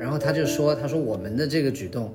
[0.00, 2.10] 然后他就说，他说我们的这个举动，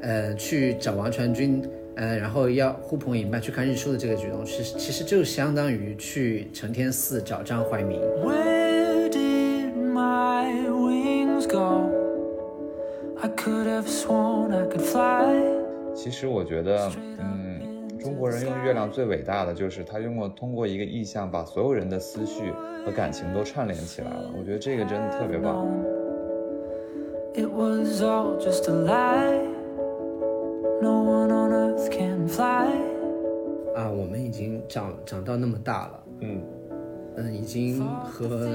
[0.00, 1.62] 呃，去找王传君，
[1.94, 8.00] 呃，然后要呼朋引伴去看日出的这个举动，其实其实就相当于去承天寺找张怀民。
[8.24, 11.90] Where did my wings go?
[13.20, 15.42] I could have sworn I could fly.
[15.94, 22.50] 其实我觉得，嗯，中国人用月亮最伟大的就是他用过通过一个意象把所有人的思绪
[22.84, 24.30] 和感情都串联起来了。
[24.38, 25.66] 我觉得这个真的特别棒。
[27.36, 29.46] It was all just a lie.
[30.80, 32.72] No one on earth can fly.
[33.74, 36.40] 啊，我们已经长长到那么大了，嗯，
[37.16, 38.48] 嗯，已经和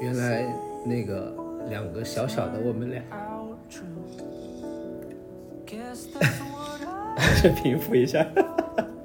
[0.00, 0.46] 原来
[0.82, 1.30] 那个
[1.68, 3.02] 两个小小的我们俩
[7.62, 8.26] 平复一下。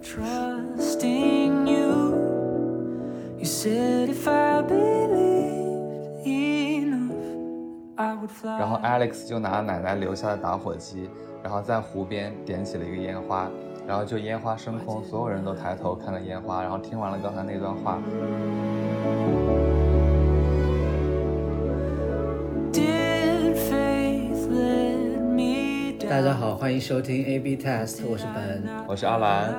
[0.02, 2.16] trusting you.
[3.38, 4.07] You said
[8.44, 11.10] 然后 Alex 就拿奶奶留下的打火机，
[11.44, 13.50] 然后在湖边点起了一个烟花，
[13.88, 18.00] 然后就烟花升空，所有人都抬头看了烟花，然后听完了刚才那段话?
[26.10, 28.64] 大家好，欢迎收听 A B Test，我是本。
[28.88, 29.54] 我是阿兰。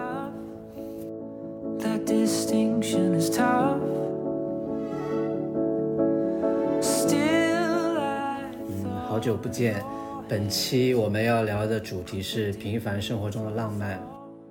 [9.18, 9.84] 好久不见。
[10.28, 14.00] 本期我们要聊的主题是平凡生活中的浪漫。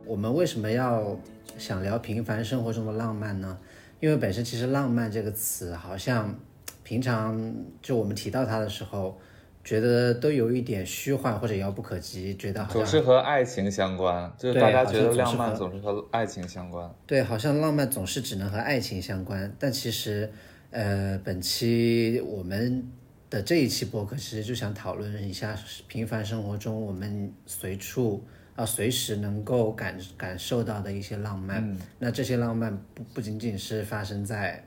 [0.05, 1.17] 我们为什么要
[1.57, 3.57] 想聊平凡生活中的浪漫呢？
[4.01, 6.37] 因为本身其实“浪漫”这个词，好像
[6.83, 9.17] 平常就我们提到它的时候，
[9.63, 16.93] 觉得都有一点虚幻或者遥不可及，觉得好总是和爱情相关，就是对大家觉得浪漫总是和爱情相关。
[17.05, 20.29] 对，好像浪漫总是只能和爱情相关，但其实，
[20.71, 22.85] 呃，本期我们
[23.29, 28.23] 的这一期播客其实就想讨论一下平凡生活中我们随处
[28.55, 31.77] 啊、随时能够感感受到的一些浪漫。
[31.99, 34.63] 那这些浪漫不不仅仅是发生在，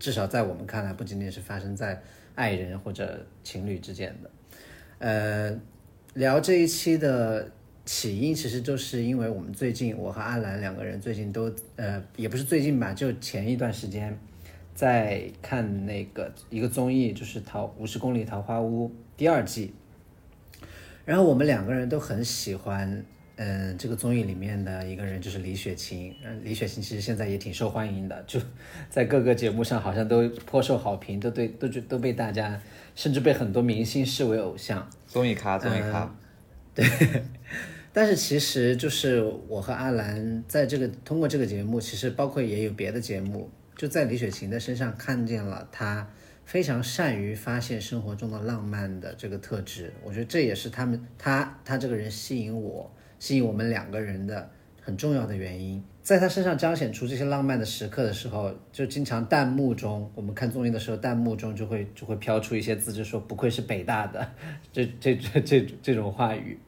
[0.00, 2.02] 至少在我们看来，不仅仅是发生在
[2.34, 4.30] 爱人或者情侣之间的。
[4.98, 5.60] 呃，
[6.14, 7.48] 聊这一期的
[7.84, 14.18] 起因，其实就是因为我们最近，我和阿兰两个人最近都呃，也不是最近吧，就前一段时间
[14.78, 19.74] 在看那个一个综艺，就是《桃五十公里桃花坞》第二季。
[21.04, 26.14] 然后我们两个人都很喜欢，嗯、这个综艺里面的一个人就是李雪琴。
[26.24, 28.38] 嗯，李雪琴其实现在也挺受欢迎的，就
[28.88, 32.62] 在各个节目上好像都颇受好评，都对都就都被大家，
[32.94, 34.88] 甚至被很多明星视为偶像。
[35.08, 36.14] 综艺咖，综艺咖，
[36.72, 36.86] 对
[37.92, 46.06] 但是其实就是我和阿兰在这个通过这个节目，其实包括也有别的节目，就在李雪琴的身上看见了她
[46.44, 49.92] 非常善于发现生活中的浪漫的这个特质。
[50.02, 52.90] 我觉得这也是他们她她这个人吸引我，
[53.20, 54.50] 吸引我们两个人的
[54.82, 55.82] 很重要的原因。
[56.02, 64.28] 在她身上彰显出这些浪漫的时刻的时候，就经常弹幕中，我们看综艺的时候，弹幕中就会就会飘出一些字，就说不愧是北大的，
[64.72, 66.58] 这这这这这种话语。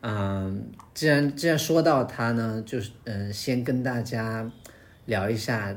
[0.00, 0.64] 嗯，
[0.94, 4.50] 既然既然说到他呢，就是嗯、先跟大家
[5.04, 5.76] 聊一下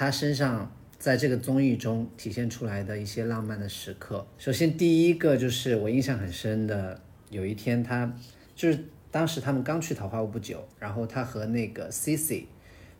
[0.00, 4.26] 他身上在这个综艺中体现出来的一些浪漫的时刻。
[4.38, 8.10] 首先，第一个就是我印象很深的，有一天他
[8.56, 12.44] 就是当时他们刚去桃花坞不久，然后他和那个 Cici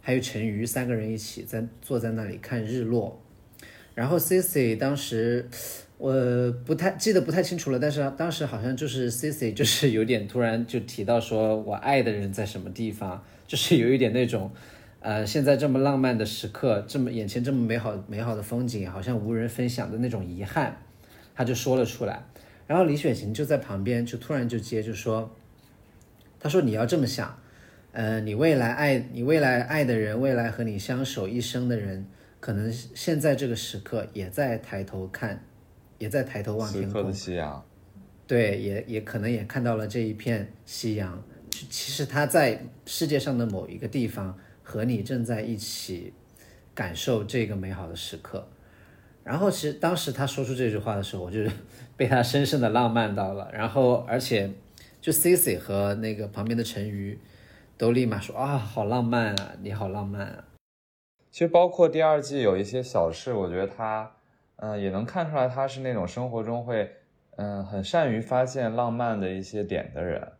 [0.02, 3.18] 还有陈瑜三个人一起在坐在那里看日落，
[3.94, 5.48] 然后 Cici 当时
[5.96, 14.52] 我不太记得不太清楚了，但是当时好像就是 Cici 就是有点突然就提到说我爱的人在什么地方，就是有一点那种，
[15.00, 20.76] 呃，现在这么浪漫的时刻，这么眼前这么美好美好的风景，好像无人分享的那种遗憾，
[21.34, 22.22] 他就说了出来。
[22.66, 25.34] 然后李雪琴就在旁边就突然就接就说，
[26.38, 27.36] 他说你要这么想，
[27.92, 32.06] 呃，你未来爱你未来爱的人，未来和你相守一生的人，
[32.38, 35.42] 可能现在这个时刻也在抬头看，
[35.98, 37.12] 也在抬头望天空的。
[37.12, 37.64] 夕阳。
[38.26, 41.20] 对，也也可能也看到了这一片夕阳。
[41.50, 44.38] 其其实他在世界上的某一个地方
[44.70, 46.14] 和你正在一起
[46.72, 48.46] 感受这个美好的时刻。
[49.24, 51.40] 然后其实当时他说出这句话的时候，我就
[51.96, 53.50] 被他深深的浪漫到了。
[53.52, 54.48] 然后而且
[55.00, 57.18] 就 Cici 和那个旁边的陈瑜
[57.76, 60.44] 都立马说啊，好浪漫啊，你好浪漫啊。
[61.32, 64.12] 其实包括第二季有一些小事，我觉得他，
[64.56, 66.92] 嗯、也能看出来他是那种生活中会，
[67.36, 70.32] 嗯、很善于发现浪漫的一些点的人。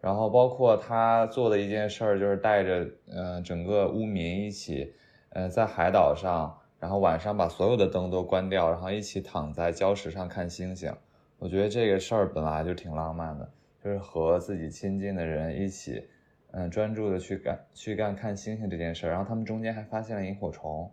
[0.00, 4.94] 然后包括他做的一件事儿，就是带着，呃，整个乌民一起，
[5.28, 10.90] 呃，在海岛上，然后晚上把所有的灯都关掉，然后一起躺在礁石上看星星。
[11.38, 13.50] 我觉得这个事儿本来就挺浪漫的，
[13.84, 16.06] 就是和自己亲近的人一起，
[16.52, 19.10] 嗯，专注的去干去干看星星这件事儿。
[19.10, 20.90] 然后他们中间还发现了萤火虫，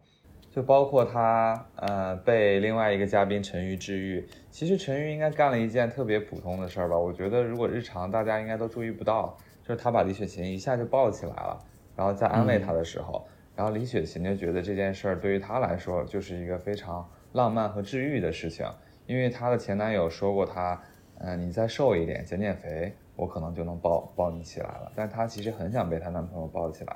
[0.58, 4.28] 就包括他呃被另外一个嘉宾陈瑜治愈。
[4.50, 6.98] 其实陈瑜应该干了一件特别普通的事儿吧？
[6.98, 11.64] 我觉得如果日常大家应该都注意不到，就是他把李雪琴一下就抱起来了，
[11.96, 13.24] 然后在安慰她的时候，
[13.56, 18.66] 然后李雪琴就觉得这件事儿对于她来说就是一个非常浪漫和治愈的事情。
[19.06, 20.82] 因为她的前男友说过她，
[21.20, 24.92] 嗯、你再瘦一点，减减肥，我可能就能抱抱你起来了。
[24.96, 26.96] 但她其实很想被她男朋友抱起来，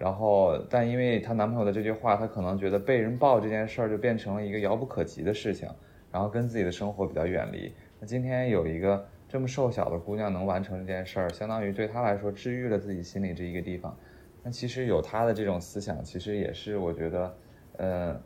[0.00, 5.68] 然后但因为她男朋友的这句话，她可能觉得被人抱这件事儿就变成了一个遥不可及的事情，
[6.10, 7.70] 然后跟自己的生活比较远离。
[8.00, 13.94] 那今天有一个这么瘦小的姑娘能完成这件事儿，相当于对她来说治愈了自己心里这一个地方。
[14.42, 17.36] 那其实有她的这种思想，其实也是我觉得，
[17.76, 18.20] 呃。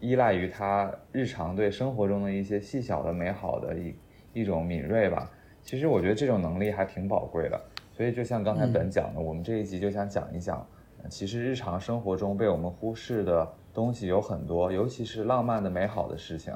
[0.00, 3.92] 依赖于她日常对生活中的一些细小的美好的一
[4.32, 5.28] 一种敏锐吧。
[5.60, 7.60] 其实我觉得这种能力还挺宝贵的。
[7.90, 10.64] 所以就像刚才本讲的，我们这一集就想讲一讲，呃
[11.08, 16.52] 其实日常生活中被我们忽视的东西有很多，尤其是浪漫的美好的事情。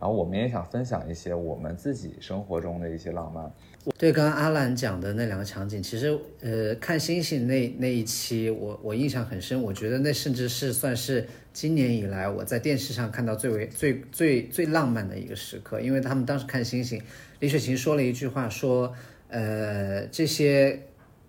[0.00, 3.52] 然后我们也想分享一些我们自己生活中的一些浪漫。
[3.98, 9.60] 对，刚刚阿兰讲的那两个场景，其实呃，看星星那那一期，我我印象很深。
[9.60, 17.02] 我觉得那甚至是算是今年以来我在电视上看到最为最最最浪漫的一个时刻，因为他们当时看星星，
[17.40, 18.92] 李雪琴说了一句话，说
[19.26, 20.80] 呃这些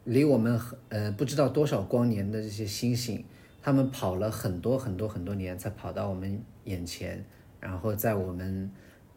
[0.10, 3.24] 离我们很呃不知道多少光年的这些星星，
[3.62, 7.24] 他们跑了很多很多很多年才跑到我们眼前，
[7.60, 8.72] 然后在我们。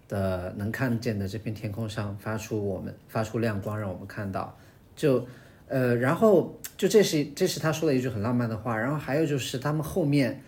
[0.09, 4.55] 的能看见的这片天空上发出我们发出亮光，让我们看到，
[4.95, 5.27] 就
[5.69, 10.43] 呃，然后就这是这是他说的一句很浪漫的话，然后还有就是他们后面，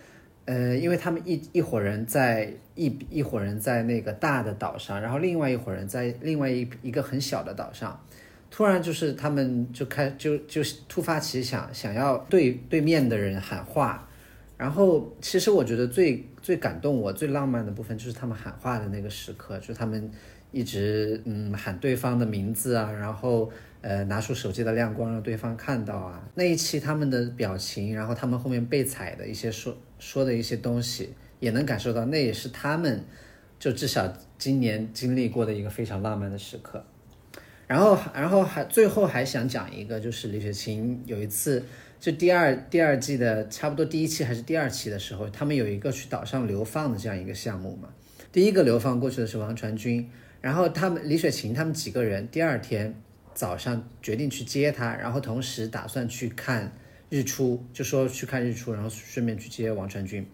[0.45, 7.99] 呃，因为他们一一伙人在一一伙人在那个大的岛上，然后另外一伙人在另外一一个很小的岛上，
[8.55, 14.09] 突然就是他们就开就就突发奇想，想要对对面的人喊话。
[14.57, 20.09] 然后，其实我觉得最最感动我、最浪漫的部分就是他们喊话的那个时刻，就他们
[20.53, 26.23] 一直嗯喊对方的名字啊，然后呃拿出手机的亮光让对方看到啊。
[26.37, 33.05] 那一期他们的表情，然后他们后面被踩的一些说说的一些东西，也能感受到那也是他们
[33.59, 36.85] 就至少今年经历过的一个非常浪漫的时刻。
[37.67, 41.63] 然后，然后还最后还想讲一个，就是李雪琴有一次。
[42.01, 47.89] 就第二第二季的差不多第一期还是第二期的时候，他们有一个去岛上流放的这样一个项目嘛。
[48.31, 50.07] 第一个流放过去的是王传君，
[50.43, 52.95] 然后他们李雪琴他们几个人第二天
[53.33, 56.71] 早上决定去接他，然后同时打算去看
[57.09, 60.27] 日出，就说去看日出，然后顺便去接王传君。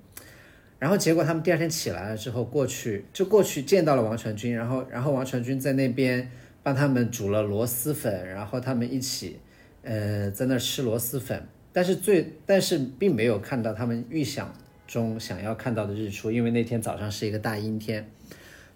[0.81, 6.29] 然后结果他们第二天起来了之后过去，就过去见到了王传君，然后然后王传君在那边
[6.62, 9.39] 帮他们煮了螺蛳粉，然后他们一起
[9.83, 11.47] 呃在那吃螺蛳粉。
[11.73, 14.53] 但是最，但是并没有看到他们预想
[14.87, 18.11] 中想要看到的日出，因为那天早上是一个大阴天。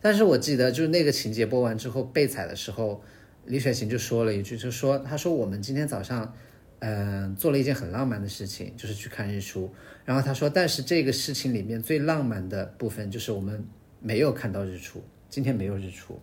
[0.00, 3.02] 但是我记得，就是那个情节播完之后，被采的时候，
[3.46, 6.32] 李雪琴就说了一句，就说他说我们今天早上，
[6.78, 9.72] 嗯，做了一件很浪漫的事情，就是去看日出。
[10.04, 13.64] 然后他说，但是这个事情里面最浪漫的部分就是我们
[14.00, 16.20] 没有看到日出，今天没有日出。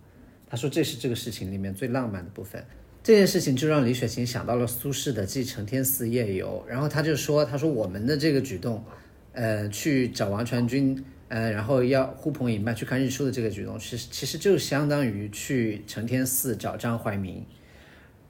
[0.52, 2.62] 他说这是这个事情里面最浪漫的部分。
[3.02, 8.84] 这件事情就让李雪琴想到了苏轼的《寄承天寺夜游》，然后他就说：“他说我们的这个举动，
[9.32, 17.42] 呃，去找王传君，呃，然后要呼朋引伴去看日出的这个举动，其实其实就相当于去承天寺找张怀民。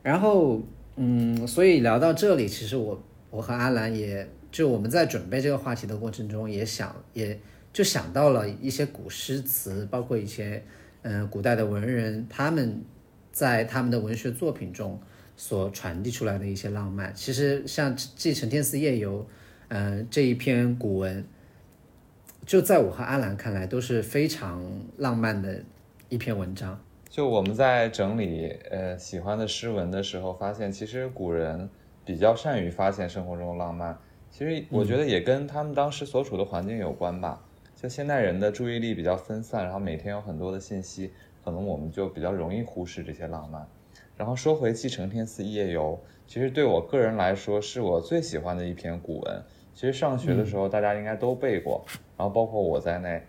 [0.03, 0.61] 然后，
[0.97, 7.39] 嗯，所以聊到这里，其实我我和阿兰也就我们在准备这个话题的过程中，也想也
[7.73, 10.63] 就想到了一些古诗词，包括一些
[11.03, 12.81] 嗯古代的文人他们。
[13.33, 14.99] 在他们的文学作品中
[15.37, 19.21] 所传递出来的一些浪漫，其实像《继承天寺夜游》，
[19.69, 21.23] 嗯，这一篇古文，
[22.45, 24.61] 就在我和阿兰看来都是非常
[24.97, 25.63] 浪漫的
[26.09, 26.77] 一篇文章。
[27.09, 31.69] 就我们在整理呃喜欢的诗文的时候，发现其实古人
[32.03, 33.97] 比较善于发现生活中的浪漫。
[34.29, 37.41] 其实我觉得也跟他们当时所处的环境有关吧。
[37.81, 41.11] 就现代人的注意力比较分散，然后每天有很多的信息。
[41.43, 43.67] 可能我们就比较容易忽视这些浪漫。
[44.15, 49.43] 然后说回《继承天寺夜游》，其实对我个人来说是我最喜欢的一篇古文。
[49.73, 51.83] 其实上学的时候大家应该都背过，
[52.15, 53.23] 然后包括我在内。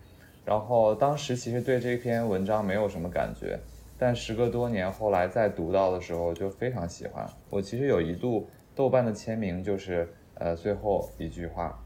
[0.44, 3.58] 然后当时其实对这篇文章没有什么感觉，
[3.98, 7.26] 但时隔多年后来再读到的时候就非常喜欢。
[7.48, 11.82] 我其实有一度豆瓣的签名就是呃最后一句话，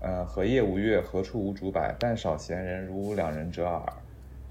[0.00, 1.94] 呃何夜无月，何处无竹柏？
[1.98, 3.82] 但少闲人，如吾两人者耳。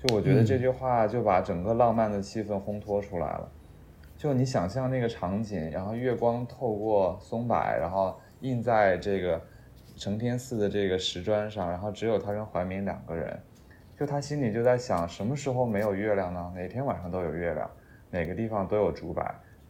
[0.03, 3.51] 就我觉得这句话就把整个浪漫的气氛烘托出来了。
[4.17, 9.41] 就你想象那个场景，然后月光透过松柏，然后映在这个
[9.95, 13.39] 承天寺的这个石砖上，然后只有他跟怀民两个人。
[13.97, 16.51] 就他心里就在想，什么时候没有月亮呢？
[16.55, 17.69] 哪天晚上都有月亮，
[18.11, 19.23] 哪个地方都有竹柏，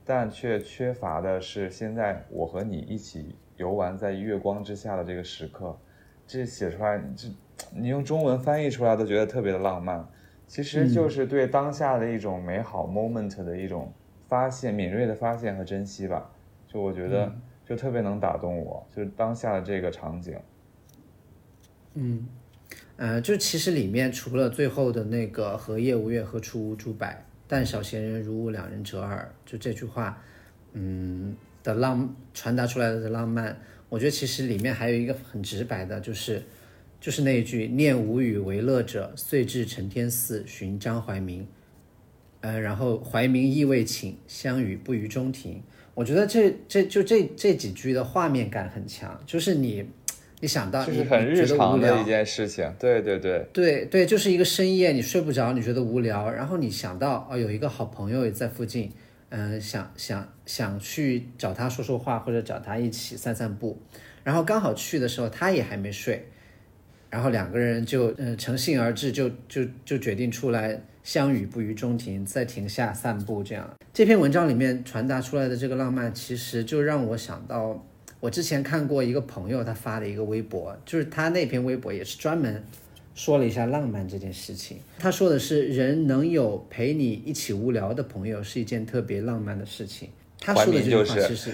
[0.04, 5.78] 但却缺乏的是现在我和你一起游玩在月光之下的这个时刻。
[6.26, 7.28] 这写出来，这
[7.76, 10.08] 你用中文翻译出来都觉得特别的浪漫，
[10.48, 13.94] 其实就是对当下的一种美好 moment 的一种
[14.28, 16.30] 发现、敏锐的发现和珍惜吧。
[16.68, 17.34] 就我觉得
[17.66, 20.38] 就特别能打动我，就是当下的这个场景。
[21.94, 22.28] 嗯，
[22.98, 27.08] 呃，就其实里面除了最后的那个“荷叶无月，何处无竹柏？
[27.48, 30.22] 但小闲人如吾两人折耳”，就这句话，
[30.74, 31.34] 嗯
[31.68, 33.60] 的浪传达出来的浪漫，
[33.90, 36.42] 我觉得其实里面还有一个很直白的，就是
[37.02, 41.46] 就是那一句“念无与为乐者，遂至承天寺寻张怀民”，
[42.40, 45.62] 呃，然后怀民意未寝，相与不于中庭。
[45.94, 49.86] 我觉得这这就这这几句的画面感很强，就是你
[50.40, 52.72] 你想到就是很日常的一件事情。
[52.80, 58.90] 对对对，对对，就是一个深夜，你睡不着，你觉得无聊，然后你想到哦，有一个好朋友也在附近，
[59.30, 63.78] 嗯、想想想去找他说说话，或者找他一起散散步，
[64.24, 66.28] 然后刚好去的时候他也还没睡，
[67.10, 73.70] 然后两个人就嗯、呃乘兴而至，就就就决定出来相遇不于中庭，在庭下散步这样。
[73.94, 77.84] 这篇文章里面传达出来的这个浪漫，其实就让我想到。
[78.20, 82.64] 我之前看过一个朋友他发的一个微博，就是他那篇微博也是专门
[83.18, 84.78] 说了一下浪漫这件事情。
[85.00, 90.08] 他说的是，人能有陪你一起无聊的朋友是一件特别浪漫的事情。
[90.40, 91.52] 他说的这句话其实，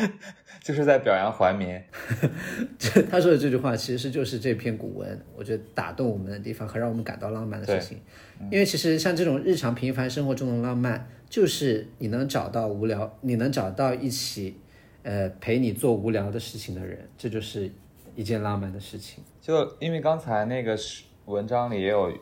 [0.62, 1.80] 就是在表扬怀民。
[2.78, 7.98] 这他说的这句话其实就是这篇古文，我觉得打动我们的地方和让我们感到浪漫的事情。
[8.52, 14.58] 因为其实像这种日常平凡生活中的浪漫，就是你能找到无聊，你能找到一起，
[15.04, 17.72] 呃，陪你做无聊的事情的人，这就是
[18.18, 19.22] 一件浪漫的事情。
[19.40, 22.12] 就因为刚才那个是文章里也有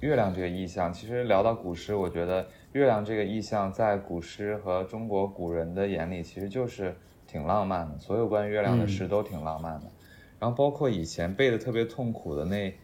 [0.00, 6.94] 月亮这个意象，其实聊到古诗，我觉得月亮这个意象在古诗和中国古人的眼里，其实就是
[7.26, 7.98] 挺浪漫的。
[7.98, 9.90] 所有关于月亮的诗都挺浪漫的。
[10.38, 12.78] 然后包括以前背的特别痛苦的那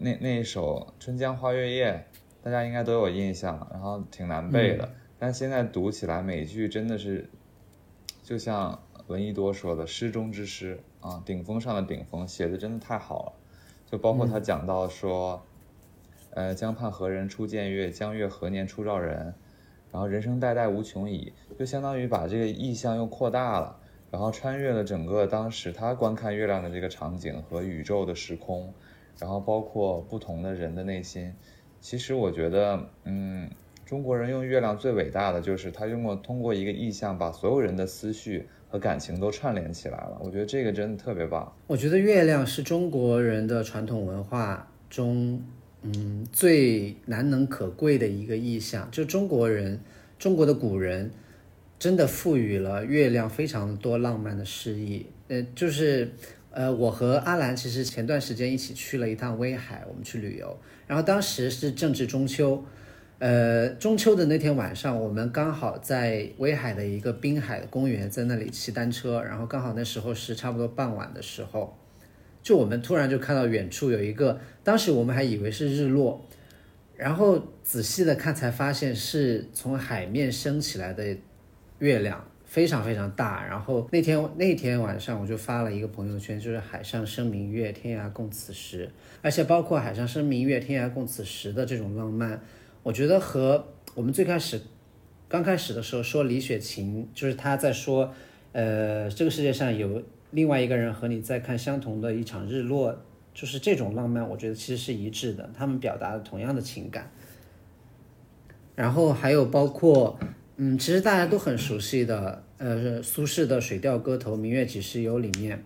[0.00, 1.92] 那那一首《春江花月夜》，
[2.44, 7.30] 大家应该都有印象，然后挺难背的，但现在读起来每句真的是，
[8.24, 13.32] 就像闻一多说的“诗中之诗”啊，顶峰上的顶峰，写的真的太好了。
[13.90, 15.42] 就包括他讲到说，
[16.34, 17.90] 呃，江畔何人初见月？
[17.90, 19.34] 江月何年初照人？
[19.92, 23.76] 然后人生代代无穷已，就相当于把这个意象又扩大了，
[24.12, 28.72] 然后穿越了整个当时他观看月亮的这个场景和宇宙的时空，
[29.18, 31.34] 然后包括不同的人的内心。
[31.80, 33.50] 其实我觉得，嗯，
[33.84, 40.16] 中国人用月亮最伟大的就是他用过通过一个意象把所有人的思绪和感情都串联起来了。
[40.20, 41.52] 我觉得这个真的特别棒。
[41.66, 45.42] 我觉得月亮是中国人的传统文化中，
[45.82, 48.88] 嗯，最难能可贵的一个意象。
[48.90, 49.80] 就中国人，
[50.18, 51.10] 中国的古人，
[51.78, 55.06] 真的赋予了月亮非常多浪漫的诗意。
[55.28, 56.12] 呃，就是，
[56.50, 62.64] 呃，我和阿兰其实前段时间一起去了一趟威海，我们去旅游，然后当时是正值中秋。
[63.20, 71.76] 呃，中秋的那天晚上，我们刚好在威海的一个滨海公园，在那里骑单车，然后刚好那时候是差不多傍晚的时候，
[72.42, 76.24] 就我们突然就看到远处有一个，当时我们还以为是日落，
[76.96, 81.14] 然后仔细的看才发现是从海面升起来的
[81.78, 83.46] 月亮，非常非常大。
[83.46, 92.40] 然后那天那天晚上我就发了一个朋友圈，就是海上生明月，天涯共此时，而且包括海上生明月，天涯共此时的这种浪漫。
[92.82, 94.60] 我觉得和我们最开始
[95.28, 98.12] 刚开始的时候说李雪琴，就是她在说，
[98.52, 102.96] 呃，这个世界上有另外一个人和你在看相同的一场日落，
[103.34, 107.10] 就是这种浪漫，我觉得其实是一致的，他们表达了同样的情感。
[108.74, 110.18] 然后还有包括，
[110.56, 115.62] 嗯，其实大家都很熟悉的，呃，苏轼的《水调歌头·明月几时有》里面，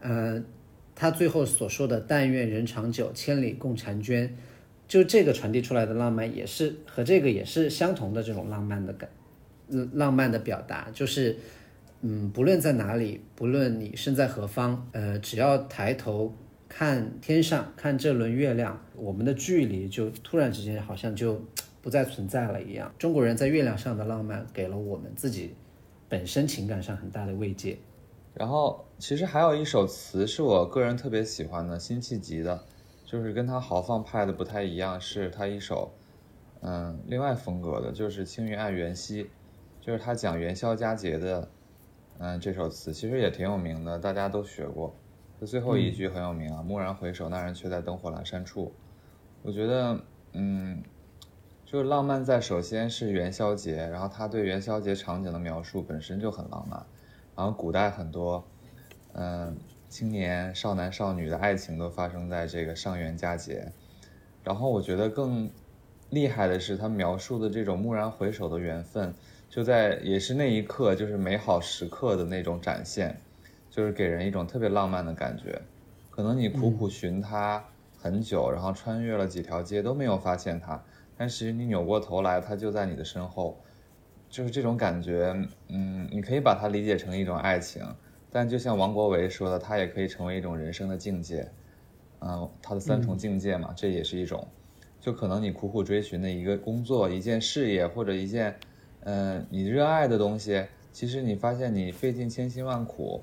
[0.00, 0.42] 呃，
[0.96, 4.36] 他最后所说的“但愿人长久，千里共婵娟”。
[4.90, 9.08] 就这个传递出来的浪漫，也是和这个也是相同的这种浪漫的感，
[9.92, 11.36] 浪漫的表达，就是，
[12.00, 16.34] 嗯，不论在哪里，不论你身在何方，呃，只要抬头
[16.68, 21.40] 看天上，看这轮月亮，我们的距离就突然之间好像就
[21.80, 22.92] 不再存在了一样。
[22.98, 25.54] 中国人在月亮上的浪漫，给了我们自己
[26.08, 27.78] 本身情感上很大的慰藉。
[28.34, 32.64] 然后其实还有一首词是我个人特别喜欢的辛弃疾的，
[33.10, 35.90] 就是跟他豪放派的不太一样，是他一首，
[36.60, 39.24] 嗯，另外风格的，就是《青云爱元夕》，
[39.80, 41.48] 就是他讲元宵佳节的，
[42.18, 44.94] 嗯，这首词其实也挺有名的，大家都学过。
[45.40, 48.72] 就最后一句很有名啊，“蓦然回首，那人却在灯火阑珊处。”
[49.42, 50.00] 我觉得，
[50.34, 50.80] 嗯，
[51.64, 56.86] 就是浪漫在首先是元宵节，然后他对元宵节场景的描述本身就很浪漫，
[57.34, 58.44] 然后古代很多，
[59.14, 59.56] 嗯，
[59.90, 63.72] 青年少男少女的爱情都发生在这个上元佳节，
[64.44, 65.50] 然后我觉得更
[66.08, 69.12] 厉害的是他描述的这种蓦然回首的缘分，
[69.48, 73.20] 就在也是那一刻，就是美好时刻的那种展现，
[73.68, 75.60] 就是给人一种特别浪漫的感觉，
[76.08, 77.62] 可能你苦苦寻他。
[78.02, 80.82] 很久，然后穿越了几条街都没有发现他，
[81.18, 83.62] 但是你扭过头来，他就在你的身后，
[84.26, 85.36] 就是这种感觉。
[85.68, 87.84] 嗯，你可以把它理解成一种爱情，
[88.30, 91.50] 但就像王国维说的，它也可以成为一种人生的境界。
[92.20, 94.46] 嗯，他的三重境界嘛，这也是一种。
[95.00, 98.54] 就可能你苦苦追寻的一个工作、一件事业或者一件，
[99.00, 103.22] 嗯，你热爱的东西，其实你发现你费尽千辛万苦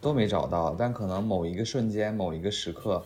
[0.00, 3.04] 都没找到，但可能某一个瞬间、某一个时刻。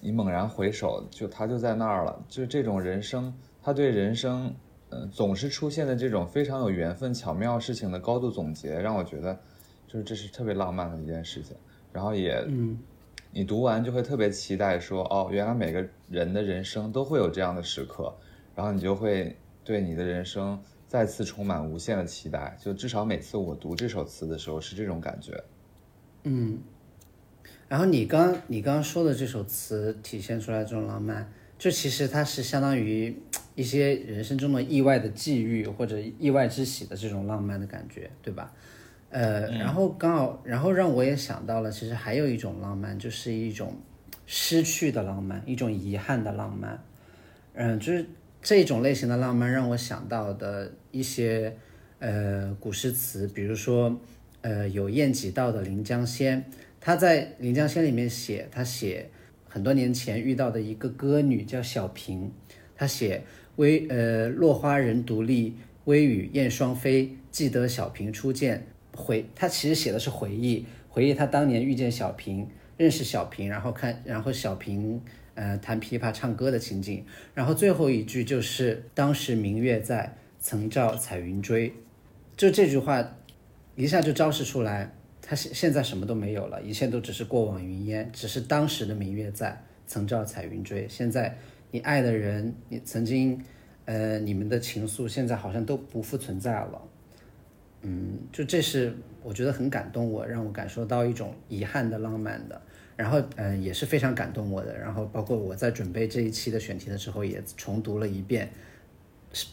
[0.00, 2.22] 你猛然回首，就他就在那儿了。
[2.28, 4.54] 就是这种人生，他对人生，
[4.90, 9.40] 嗯，总是出现的这种非常有缘分、巧妙事情的高度总结，让我觉得，
[9.94, 11.56] 就是这是特别浪漫的一件事情。
[11.92, 12.76] 然后也，嗯，
[13.30, 18.12] 你读完就会特别期待，说哦，原来每个人的人生都会有这样的时刻，
[18.56, 22.56] 然后你就会对你的人生再次充满无限的期待。
[22.60, 25.44] 就至少每次我读这首词的时候是这种感觉。
[26.24, 26.58] 嗯。
[27.68, 33.16] 然后你刚你刚刚说的这首词体现出来这种浪漫，就其实它是相当于
[33.54, 38.52] 一些人生中的意外的际遇或者意外之喜的这种浪漫的感觉，对吧？
[39.14, 43.76] 呃，然后刚好，然后让我也想到了，其实还有一种浪漫，就是一种
[44.26, 46.82] 失去的浪漫，一种遗憾的浪漫。
[47.52, 48.04] 嗯，就是
[48.42, 51.56] 这种类型的浪漫让我想到的一些
[52.00, 53.96] 呃古诗词，比如说
[54.40, 56.42] 呃有晏几道的《临江仙》。
[56.80, 59.08] 他在《临江仙》里面写，他写
[59.48, 62.32] 很多年前遇到的一个歌女叫小平，
[62.74, 63.22] 他写
[63.56, 69.24] 微呃落花人独立，微雨燕双飞，记得小平初见回。
[69.34, 75.00] 他其实写的是回忆，回忆他当年遇见小平，认识小平，然后看然后小平
[75.34, 77.04] 呃弹琵琶唱歌的情景。
[77.34, 81.72] 然后最后一句就是当时明月在，曾照彩云追，
[82.36, 83.16] 就这句话
[83.76, 84.92] 一下就昭示出来。
[85.26, 90.86] 他现现在什么都没有了，一切都只是过往云烟，只是当时的明月在，曾照彩云追。
[90.86, 91.34] 现在
[91.70, 93.42] 你爱的人，你曾经，
[93.86, 96.82] 呃，你们的情愫，现在好像都不复存在了。
[97.84, 102.60] 嗯，就这是我觉得很感动我，让我感受到一种遗憾的浪漫的。
[102.96, 104.76] 然后，嗯，也是非常感动我的。
[104.78, 108.50] 然后，包括我在准备这一期的选题的时候，也重读了一遍，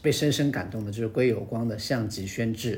[0.01, 2.77] 被深深感动的，就是归有光的《项籍轩志》。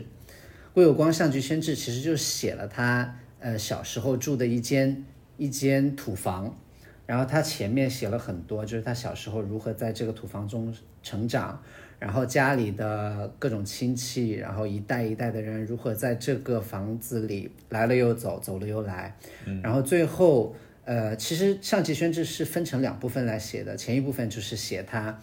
[0.74, 5.04] 归有光《相居仙志》其实就写了他呃小时候住的一间
[5.38, 6.58] 一间土房，
[7.06, 11.62] 然后他前面写了很多，就是他小时候如何在这个土房中成长，
[12.04, 19.16] 然后家里的各种亲戚，然后一代一代的人如何在这个房子里来了又走，走了又来，
[19.64, 25.18] 然后最后呃，其实《上集宣志》是分成两部分来写的，前一部分就是写他。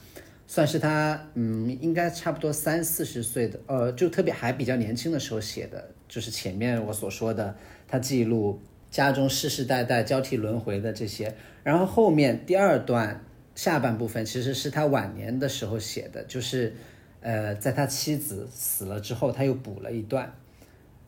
[0.46, 7.54] 算是他，嗯，应该差不多三四十岁的，呃，就特别还比较年轻的时候写的，就是前面我所说的，
[7.86, 8.58] 他记录
[8.90, 13.22] 家中世世代代交替轮回的这些，然后后面第二段
[13.60, 16.72] 下半部分其实是他晚年的时候写的，就是，
[17.20, 20.34] 呃，在他妻子死了之后，他又补了一段，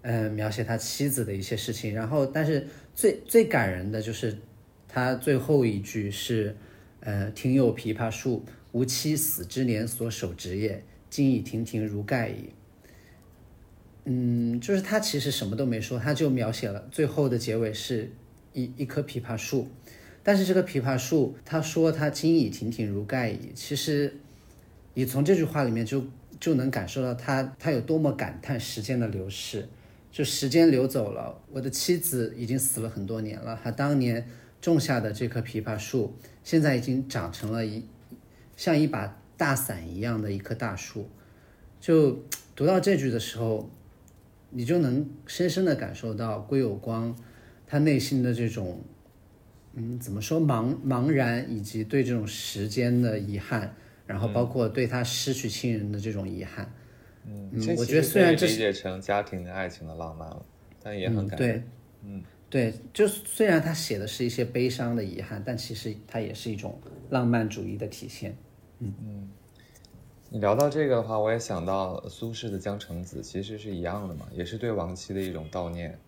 [0.02, 4.36] 嗯，描写他妻子的一些事情，然后但是最最感人的就是
[4.86, 6.54] 他最后一句是，
[7.00, 8.44] 呃，庭有枇杷树。
[8.72, 12.50] 吾妻死之年所守职业，今已亭亭如盖矣。
[14.04, 18.12] 嗯，就是他其实什么都没说，他就描写了最后的结尾是
[18.52, 19.68] 一一棵枇杷树。
[20.22, 23.52] 但是这个枇杷树，他说他今已亭亭如盖矣。
[23.54, 24.14] 其实
[24.94, 26.04] 你从这句话里面就
[26.38, 29.68] 就能感受到他他有多么感叹时间的流逝。
[30.10, 34.28] 就时间流走了，我的妻子已经死了很多年了，他当年
[34.60, 37.82] 种下的这棵枇杷树，现在已经长成了一。
[38.54, 41.08] 像一把大伞一样的一棵大树，
[41.80, 42.22] 就
[42.54, 43.70] 读到这句的时候，
[44.50, 47.16] 你就能深深的感受到归有光
[47.66, 48.82] 他内心的这种，
[49.74, 53.74] 嗯，怎么说茫茫然，以及对这种时间的遗憾，
[54.06, 56.72] 然后包括对他失去亲人的这种遗憾。
[57.26, 60.44] 嗯，我觉得虽然这理解成家庭的爱情的浪漫了，
[60.82, 61.62] 但也很感对，
[62.04, 66.78] 嗯，对，就虽然他写的是一些悲伤的遗憾，但其实它也是一种
[67.10, 68.36] 浪漫主义的体现。
[68.80, 69.30] 嗯嗯
[70.34, 75.98] 你聊到这个的话，我也想到苏轼的《江城子》，其实是一样的嘛，也是对亡妻的一种悼念。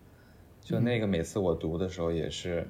[0.63, 2.67] 就那个每次我读的时候，也是，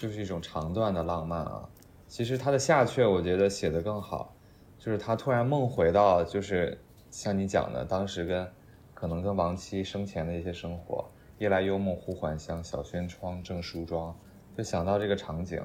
[0.00, 1.68] 就是一种长段的浪漫啊。
[2.08, 4.34] 其实他的下阙，我觉得写的更好，
[4.78, 8.50] 就是他突然梦回到，就是像你讲的，当时跟
[8.94, 11.04] 可能跟亡妻生前的一些生活。
[11.36, 14.16] 夜来幽梦忽还乡，小轩窗正梳妆，
[14.56, 15.58] 就想到这个场景。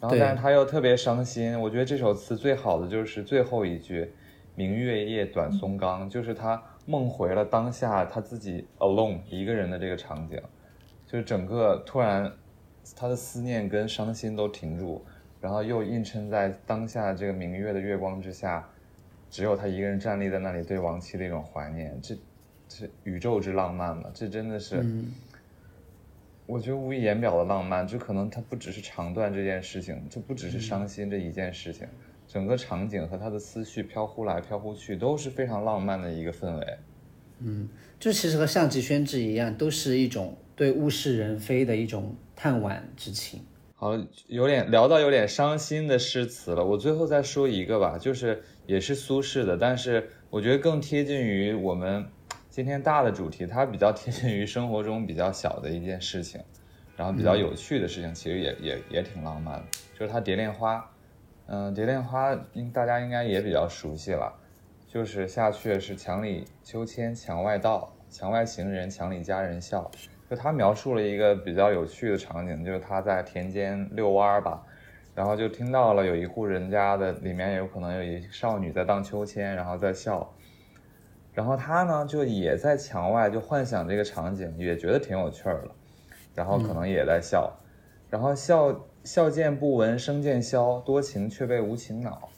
[0.00, 1.60] 然后，但是他又特别伤心。
[1.60, 4.12] 我觉得这首词最好的就是最后一句。
[4.56, 10.38] 明月夜，短松冈，就是他梦回了当下他自己 alone 一个人的这个场景，
[11.06, 12.30] 就是整个突然
[12.96, 15.04] 他的思念跟伤心都停住，
[15.40, 18.68] 然后又映衬在当下这个明月的月光之下，
[19.30, 22.16] 只有他一个人站立在那里对亡妻的一种怀念，这
[22.68, 24.84] 这宇宙之浪漫嘛，这真的是，
[26.46, 31.86] 我觉得无以言表的浪漫，就可能它不只是长段这件事情，就不只是伤心这一件事情。
[32.26, 36.78] 整个场景和他的思绪飘忽来飘忽去，都是非常浪漫的一个氛围。
[37.40, 43.40] 嗯就其实和项脊轩志一样，都是一种对物是人非的一种叹惋之情。
[43.74, 52.04] 好，有点聊到有点伤心的诗词了，我最后再说一个吧，就是也是苏轼的，但是我觉得更贴近于我们
[52.50, 56.42] 今天大的主题，它比较贴近于生活中比较小的一件事情，
[56.94, 59.64] 然后比较有趣的事情，其实也也也挺浪漫的，
[59.98, 60.76] 就是他《蝶恋花》。
[61.46, 64.38] 嗯，《蝶恋花》应大家应该也比较熟悉了，
[64.86, 69.90] 就是下阙是墙里秋千墙外道，墙外行人墙里佳人笑。
[70.30, 74.62] 就他描述了一个比较有趣的场景，就是他在田间遛弯儿吧，
[75.12, 80.32] 然后就听到了有一户人家的里面有可能有一少女在荡秋千，然后在笑，
[81.34, 85.70] 然后他呢就也在墙外就幻想这个场景，也觉得挺有趣儿的，
[86.36, 87.52] 然后可能也在笑，
[88.08, 92.28] 然后笑笑渐不闻声渐消，多情却被无情恼，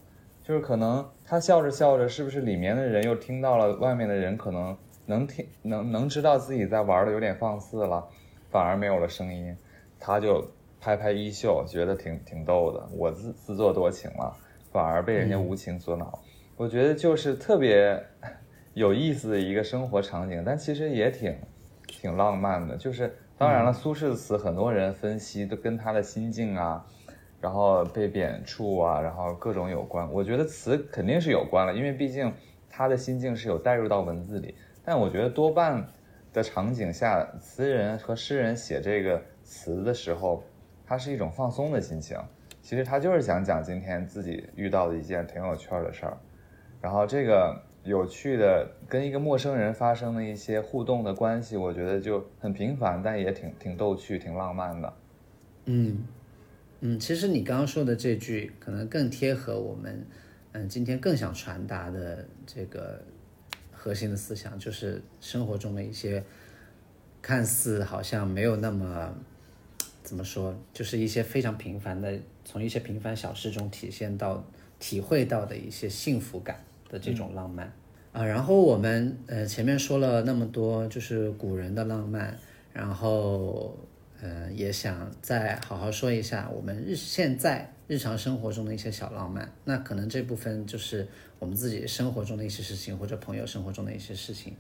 [0.43, 4.75] 就是可能他笑着笑着，是不是里面的人又听到了外面的人可能
[5.07, 8.07] 能听能能知道自己在玩的有点放肆了，
[8.51, 9.57] 反而没有了声音，
[9.99, 10.47] 他就
[10.81, 14.37] 拍拍衣袖，觉得挺挺逗的，我自自作多情了，
[14.71, 16.19] 反而被人家无情所恼。
[16.57, 18.01] 我觉得就是特别
[18.75, 21.37] 有意思的一个生活场景，但其实也挺
[21.87, 22.77] 挺浪漫的。
[22.77, 26.87] 就是当然了，苏轼的词很多人分析都跟他的心境啊，
[27.41, 30.11] 然后被贬黜啊，然后各种有关。
[30.13, 32.33] 我觉得词肯定是有关了，因为毕竟
[32.71, 34.55] 他的心境是有带入到文字里。
[34.85, 35.87] 但我觉得多半
[36.33, 40.43] 的场景下，词人和诗人写这个词的时候，
[40.87, 42.19] 他是一种放松的心情。
[42.61, 46.17] 其实他就是想讲今天自己遇到的一件挺有趣儿的事儿，
[46.81, 54.93] 然后这个有趣的跟一个陌生人发生的一些互动的关系，我觉得就很平凡，但也挺挺逗趣、挺浪漫的。
[55.65, 56.05] 嗯
[56.81, 60.07] 嗯，其实你刚刚说的这句可能更贴合我们
[60.53, 63.03] 嗯今天更想传达的这个
[63.83, 66.23] 核心的思想，就是生活中的一些
[67.21, 69.13] 看似好像没有那么
[70.05, 74.45] 怎么说，就是一些非常平凡的，从一些平凡小事中体现到、
[74.79, 77.73] 体会到的一些幸福感的这种浪漫。
[78.13, 82.39] 啊，然后我们呃前面说了那么多，就是古人的浪漫，
[82.73, 83.77] 然后
[84.21, 89.53] 呃也想再好好说一下我们日现在日常生活中的一些小浪漫。
[89.65, 91.09] 那可能这部分就是
[91.43, 94.55] 我们自己生活中的一些事情，或者朋友生活中的一些事情。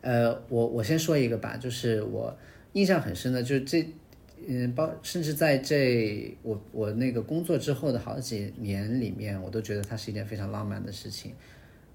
[0.00, 2.34] 呃，我我先说一个吧，就是我
[2.72, 3.86] 印象很深的，就是这，
[4.48, 11.34] 嗯，包甚至在这我我那个工作之后的好几年里面，我都觉得它是一件非常浪漫的事情。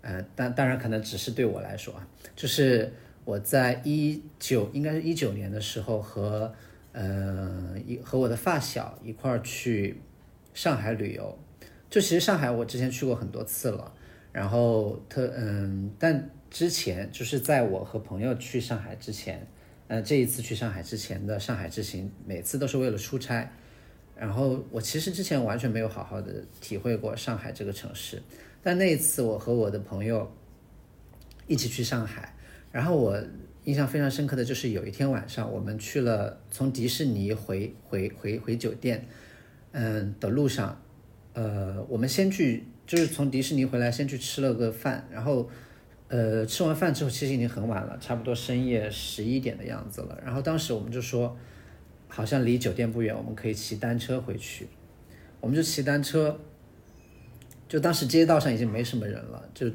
[0.01, 2.93] 呃，当当然可能只是对我来说啊，就是
[3.25, 6.53] 我在一九应该是一九年的时候和
[6.91, 9.99] 呃一和我的发小一块儿去
[10.53, 11.35] 上海旅游，
[11.89, 13.91] 就其实上海我之前去过很多次了，
[14.31, 19.45] 然后特嗯，但之前就是在我和朋友去上海之前，
[19.87, 23.51] 呃这一次去上海之前的上海之行，每次都是为了出差，
[24.15, 28.21] 然后我其实之前完全没有好好的体会过上海这个城市。
[28.63, 30.31] 但那一次，我和我的朋友
[31.47, 32.35] 一起去上海，
[32.71, 33.21] 然后我
[33.63, 39.07] 印象非常深刻的就是有一天晚上，我们去了从迪士尼回回回回酒店，
[39.71, 40.81] 嗯的路上，
[41.33, 45.49] 呃，我们先去就是从迪士尼回来，先去吃了个饭，然后
[46.09, 50.21] 呃吃完饭之后，其实已经很晚了，差不多深夜十一点的样子了。
[50.25, 51.37] 然后当时我们就说，
[52.09, 54.67] 好像离酒店不远，我们可以骑单车回去，
[55.39, 56.37] 我们就骑单车。
[57.69, 59.67] 就当时街道上已经没什么人了，就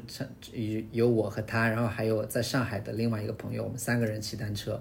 [0.53, 4.79] 有有我和他，然后还有在上海的另外一个朋友，我们三个人骑单车。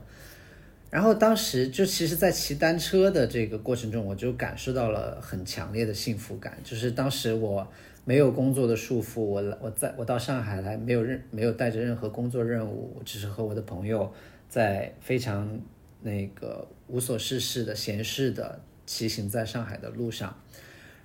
[0.91, 6.57] 然然后当时就其实，在骑单车的这个过程中，我就感受到了很强烈的幸福感。
[6.65, 7.71] 就是当时我
[8.09, 14.13] 没有工作的束缚，我我在我到上海来，没有任没有带着任何工作任务，只是和我的朋友
[14.49, 15.61] 在非常
[16.03, 20.33] 那个无所事事的闲适的骑行在上海的路上。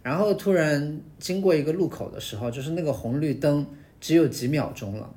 [0.03, 3.65] 然后突然经过一个路口的时候，就是那个红绿灯
[3.99, 5.11] 只有几秒钟了。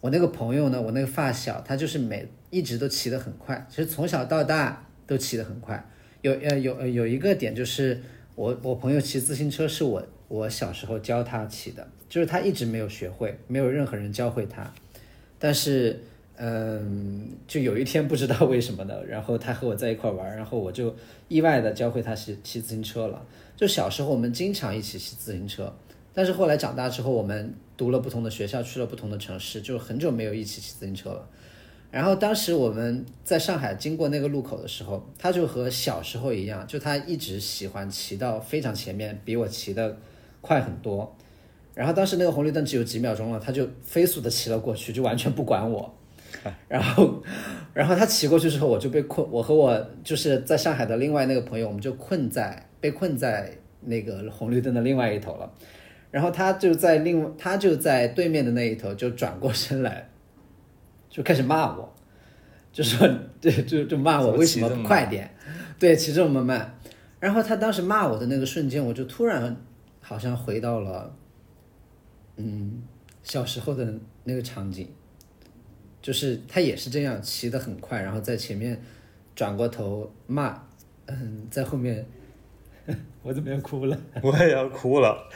[0.00, 5.84] 我那个朋友呢，我那个发小，他就是每一直都骑得很快，其实从小到大都骑得很快。
[6.22, 8.00] 有呃有有一个点就是
[8.36, 14.72] 我我朋友骑自行车是我我小时候教他骑的，就是他一直没有学会，没有任何人教会他。
[15.38, 16.02] 但是
[16.36, 20.94] 嗯，就有一天不知道为什么的，然后他和我在一块玩，然后我就
[21.28, 23.24] 意外的教会他骑骑自行车了。
[23.56, 25.74] 就小时候我们经常一起骑自行车，
[26.12, 31.26] 但是后来长大之后，我们读了不同的学校，去了不同的城市，就很久没有一起骑自行车了。
[31.90, 39.96] 然后当时我们在上海经过那个路口的时候，他就和小时候一样，就他一直喜欢骑到非常前面，比我骑的
[40.46, 41.16] 快很多。
[41.74, 45.92] 然后当时那个红绿灯只有几秒钟了，他就飞速的骑了过去，就完全不管我。
[46.68, 47.22] 然后，
[47.74, 55.50] 然后他骑过去之后，我就被困，我和我就是在上海的另外那个朋友，我们就困在被困在那个红绿灯的另外一头了。
[56.10, 60.08] 然后他就在另他就在对面的那一头就转过身来，
[61.10, 61.92] 就开始骂我，
[62.72, 63.08] 就说
[63.40, 65.28] 对，就就骂我为什么不快点，
[65.78, 66.78] 对，骑这么慢。
[67.20, 69.56] 然后他当时骂我的那个瞬间，我就突然
[70.08, 71.12] 好像回到了，
[72.36, 72.80] 嗯，
[73.24, 73.92] 小时候的
[74.22, 74.88] 那个场景，
[76.00, 78.80] 就是他也是这样骑得很快，然后在前面
[79.34, 80.62] 转过头骂，
[81.06, 82.06] 嗯，在后面，
[83.24, 84.00] 我怎么要哭了？
[84.22, 85.28] 我也要哭了。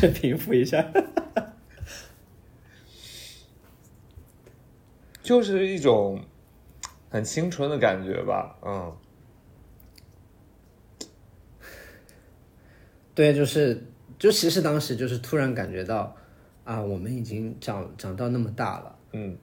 [0.00, 0.92] 去 平复一下。
[5.22, 6.20] 就是一种
[7.08, 8.92] 很清纯的感觉吧，嗯，
[13.14, 13.82] 对，就是，
[14.18, 16.16] 就其实当时就是突然感觉到，
[16.64, 19.36] 啊，我们已经长长到那么大了，嗯，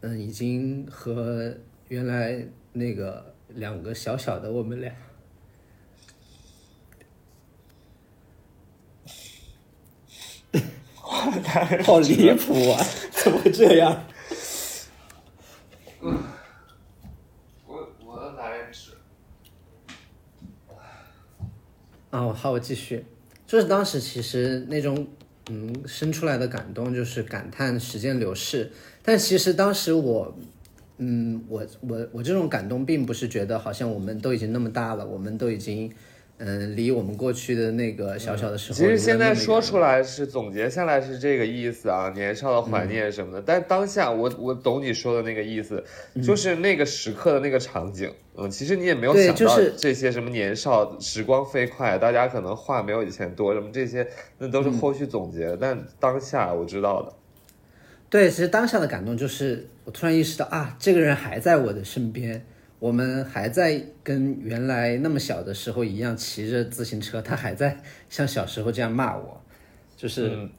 [0.00, 1.54] 嗯，已经和
[1.88, 4.92] 原来那个两个小小的我们俩，
[11.84, 12.82] 好离谱啊！
[13.12, 14.04] 怎么会这样？
[16.00, 18.90] 我我要拿点纸。
[22.10, 23.04] 哦，好，我继续。
[23.46, 25.06] 就是当时其实那种
[25.50, 28.70] 嗯生出来的感动，就是感叹时间流逝。
[29.02, 30.36] 但其实当时我，
[30.98, 35.92] 嗯，我我我这种感动，并不是觉得好像我们都已经那么大了，我们都已经
[36.38, 38.78] 嗯离我们过去的那个小小的时候。
[38.78, 43.42] 其实现在说出来，是总结下来是这个意思啊，年少的怀念什么的。
[43.44, 45.82] 但当下我我懂你说的那个意思，
[46.22, 48.12] 就是那个时刻的那个场景。
[48.38, 55.56] 嗯，其实你也没有想到这些什么年少时光飞快，大家可能话没有以前多，什么这些那都是后续总结的。
[55.56, 57.12] 但当下我知道的，
[58.10, 62.44] 对，其实当下的感动就是我突然意识到啊，这个人还在我的身边，
[62.78, 69.40] 我们还在跟原来那么小的时候一样骑着自行车，他还在像小时候这样骂我，
[69.96, 70.50] 就是、嗯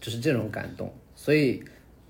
[0.00, 0.92] 就是这种感动。
[1.14, 1.62] 所以，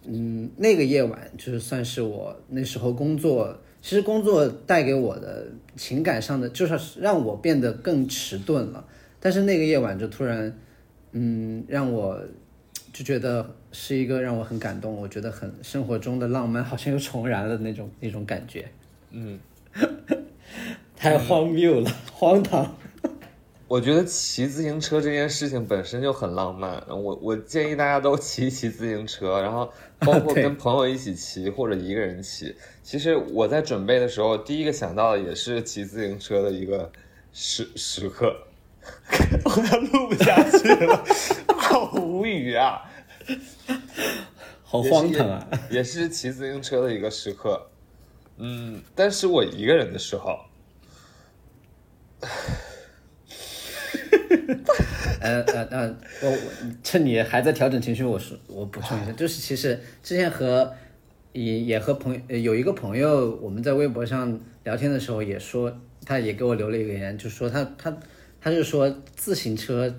[0.05, 8.85] 嗯，那个夜晚就是算是我那时候工作，其实工作带给我的情感上的，就是让我变得更迟钝了。
[9.21, 10.59] 但是那个夜晚就突然，
[11.13, 12.19] 嗯，让我
[12.93, 18.67] 就觉得是一个让我很感动，我觉得很生活中的浪漫好像又重燃了那种那种感觉。
[19.13, 19.39] 嗯，
[20.97, 22.75] 太荒谬了， 荒唐。
[23.69, 26.85] 我觉得骑自行车这件事情本身就很浪漫。
[26.89, 32.55] 我我建议大家都骑一 骑自行车，然后包括跟朋友一起骑或者一个人骑。
[32.83, 36.93] 其实我在准备的时候，第一个想到的也是骑自行车的一个
[37.33, 38.37] 时时刻。
[39.45, 41.05] 我要录不下去了，
[41.57, 42.83] 好无语啊！
[44.65, 45.49] 好荒唐啊！
[45.71, 47.69] 也是骑自行车的一个时刻。
[48.45, 50.37] 嗯，但是我一个人的时候，
[55.21, 56.37] 呃呃呃，我我
[56.83, 60.75] 趁你还在调整情绪，我说我补充一下， 就是其实之前和
[61.33, 65.73] 也也和朋友呃有一个朋友，我们在微博上聊天的时候也说，
[66.05, 67.97] 他也给我留了一个言，就说他他
[68.41, 69.95] 他就说自行车，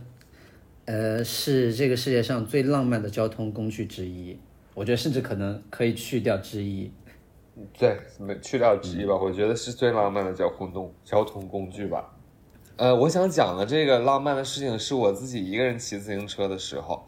[0.83, 4.37] 呃是这个世界上最浪漫的交通工具之一，
[4.73, 6.91] 我觉得甚至可能可以去掉之一。
[7.77, 12.13] 对，没去掉之一吧，我觉得是最浪漫的交通工交通工具吧。
[12.77, 17.03] 呃，我想讲的这个浪漫的事情是我自己一个人骑自行车的时候，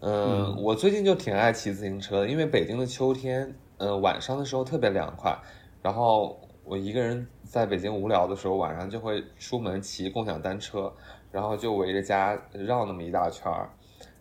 [0.00, 5.36] 嗯，我最近就挺爱骑自行车的，因为北京的秋天，呃，晚上的时候特别凉快，
[5.82, 10.92] 然后我一个人在北京无聊的时候，晚上就会出门骑共享单车，
[11.32, 13.70] 然后就围着家绕那么一大圈儿。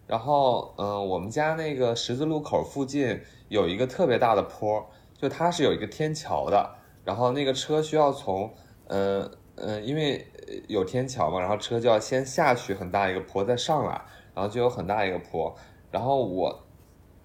[0.07, 4.83] 然后，嗯、我们家那个十字路口附近有一个特别大的坡，
[5.17, 8.53] 就它是有一个天桥的，然后那个车需要从，
[8.87, 14.01] 嗯、嗯、因为呃有天桥嘛，然后车就要先下去很大一个坡，再上来，
[14.33, 15.53] 然后就有很大一个坡，
[15.89, 16.63] 然后我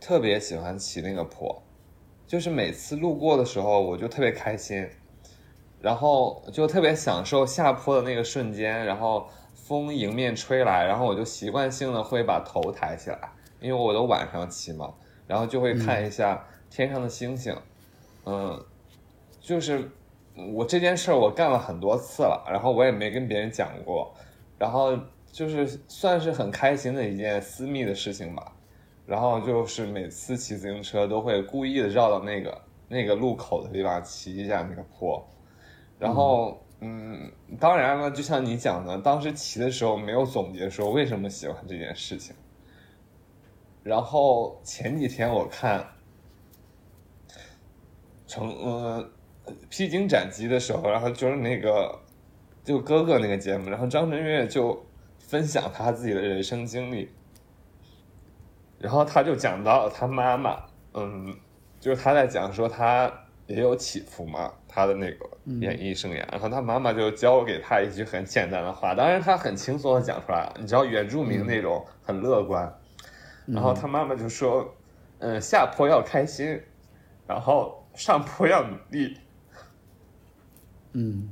[0.00, 1.62] 特别喜欢骑那个坡，
[2.26, 4.88] 就是每次路过的时候我就特别开心，
[5.80, 13.18] 然后就特别享受下坡的那个瞬间，然后风迎面吹来，然后我就习惯性的会把头抬起来，
[13.60, 14.94] 因为我都晚上骑嘛，
[15.26, 17.62] 然后就会看一下天上的星星，嗯，
[18.24, 18.64] 嗯
[19.40, 19.90] 就是
[20.54, 24.14] 我这件事儿我干了很多次了，然后我也没跟别人讲过，
[24.58, 24.96] 然后
[25.30, 28.52] 就是算是很开心的一件私密的事情吧。
[29.04, 35.22] 然后就是每次骑自行车都会故意的绕到那个那个路口的地方骑一下那个坡，
[35.98, 42.34] 然后嗯，当然了，就像你讲的，当时骑的时候没有总结说为什么喜欢这件事情。
[43.82, 45.84] 然后前几天我看
[48.32, 49.06] 成呃
[49.68, 52.00] 披荆斩棘的时候，然后就是那个
[52.64, 54.82] 就哥哥那个节目，然后张震岳就
[55.18, 57.10] 分享他自己的人生经历。
[58.78, 60.64] 然后他就讲到他妈妈，
[60.94, 61.36] 嗯，
[61.78, 63.12] 就是他在讲说他
[63.46, 65.28] 也有起伏嘛，他的那个
[65.60, 66.24] 演艺生涯。
[66.32, 72.72] 然后他妈妈就教给他一句很简单的话，当然他很轻松的讲出来了，你知道原住民那种很乐观。
[73.46, 74.74] 然后他妈妈就说，
[75.18, 76.58] 嗯，下坡要开心，
[77.26, 79.16] 然后上坡要努力。
[80.92, 81.30] 嗯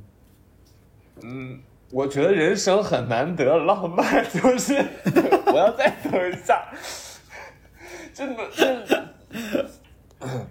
[1.23, 4.73] 嗯，我觉得人生很难得浪漫， 就是
[5.45, 6.73] 我要再等一下。
[8.13, 10.47] 真的，真的，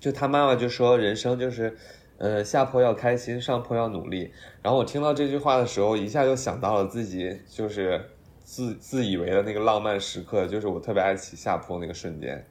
[0.00, 1.76] 就他妈妈就说人生就是，
[2.18, 4.32] 呃，下坡要开心，上坡要努力。
[4.62, 8.10] 然后我听到这句话的时候，一下就想到了自己就是
[8.44, 12.46] 自自以为的那个浪漫时刻，就是我特别爱骑下坡那个瞬间。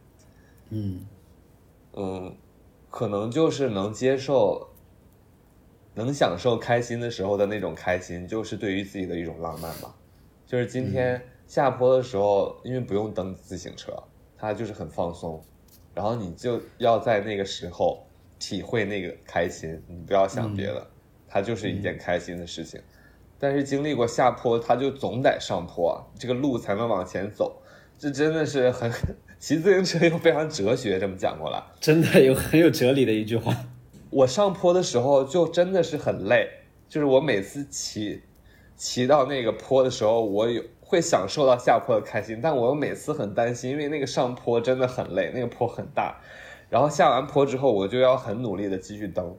[0.70, 1.06] 嗯
[1.94, 2.36] 嗯，
[2.90, 4.68] 可能就是能接受、
[5.94, 9.96] 能享受开心的时候的那种开心，就是对于自己的一种浪漫吧。
[10.48, 13.94] 就是今天下坡的时候，因为不用蹬自行车，
[14.36, 15.44] 它就是很放松，
[15.94, 18.06] 然后你就要在那个时候
[18.40, 20.88] 体会那个开心，你不要想别的，
[21.28, 22.82] 它就是一件开心的事情。
[23.44, 27.62] 但是经历过下坡，它就总得上坡，这个路才能往前走。
[28.00, 28.90] 这真的是很
[29.38, 31.62] 骑自行车又非常哲学，这么讲过来。
[31.82, 33.54] 真的有很有哲理的一句话。
[34.12, 36.48] 我上坡的时候就真的是很累，
[36.88, 38.22] 就是我每次骑
[38.78, 46.22] 骑到那个坡的时候，我有会享受到下坡的开心，但我又每次很担心，因为那个上坡真的很累，那个坡很大，
[46.70, 49.36] 然后下完坡之后，我就要很努力的继续蹬。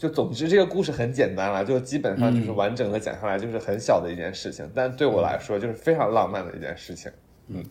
[0.00, 7.12] 就总之，这个故事很简单了，就基本上就是完整的讲下来，就是很小的一件事情，但对我来说就是非常浪漫的一件事情。
[7.48, 7.62] 嗯。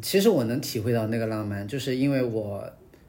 [0.00, 2.64] 其实我能体会到那个浪漫，就是因为我，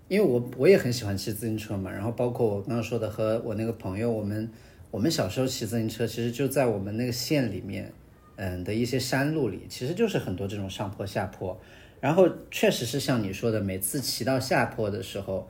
[0.07, 4.49] 因为我我也很喜欢骑自行车嘛，然后包括我刚刚说的和我那个朋友，我们
[4.89, 7.93] 我们小时候骑自行车，其实就在我们那个县里面，
[8.37, 11.55] 嗯的一些山路里，其实就是很多这种上坡下坡，
[11.99, 15.47] 然后确实是像你说的，每次骑到下坡的时候，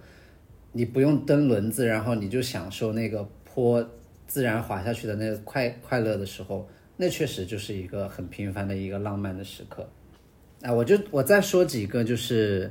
[0.72, 3.84] 你不用蹬轮子，然后你就享受那个坡
[4.28, 9.88] 自然滑下去的那个快快乐的时候，那确实就是一个很平凡的一个浪漫的时刻。
[10.62, 12.70] 啊，我就我再说几个，就是，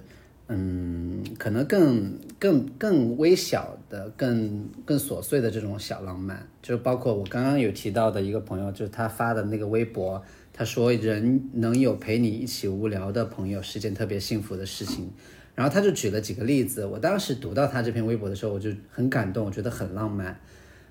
[0.48, 15.10] 嗯，可能更更更微小的、更更琐碎的这种小浪漫，就包括我刚刚有提到的一个朋友，就是他发的那个微博，他说人能有陪你一起无聊的朋友是件特别幸福的事情，
[15.58, 20.38] 然后他就举了几个例子，我当时读到他这篇微博的时候，我就很感动，我觉得很浪漫，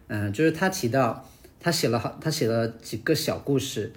[0.08, 1.26] 嗯，就是他提到
[1.62, 3.94] 他写了好，他写了几个小故事，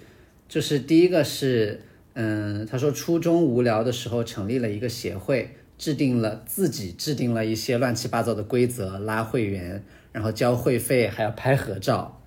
[0.47, 1.81] 就是第一个是。
[2.13, 12.21] 嗯，他说初中无聊的时候成立了一个协会，制定了自己制定了一些乱七八糟的规则，拉会员，然后交会费，还要拍合照，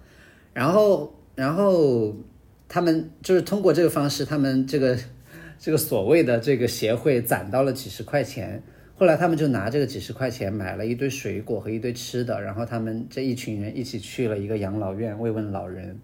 [0.55, 2.16] 然后然后
[2.66, 4.99] 他们就是通过这个方式，他们这个
[5.64, 8.62] 这个所谓的这个协会攒到了几十块钱，
[8.96, 15.98] 后来他们就拿这个几十块钱买了一堆水果和一堆吃的，然后他们这一群人一起去了一个养老院慰问老人，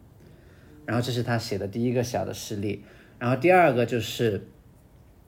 [0.87, 2.83] 然后这是他写的第一个小的事例。
[3.19, 4.47] 然后第二个就是，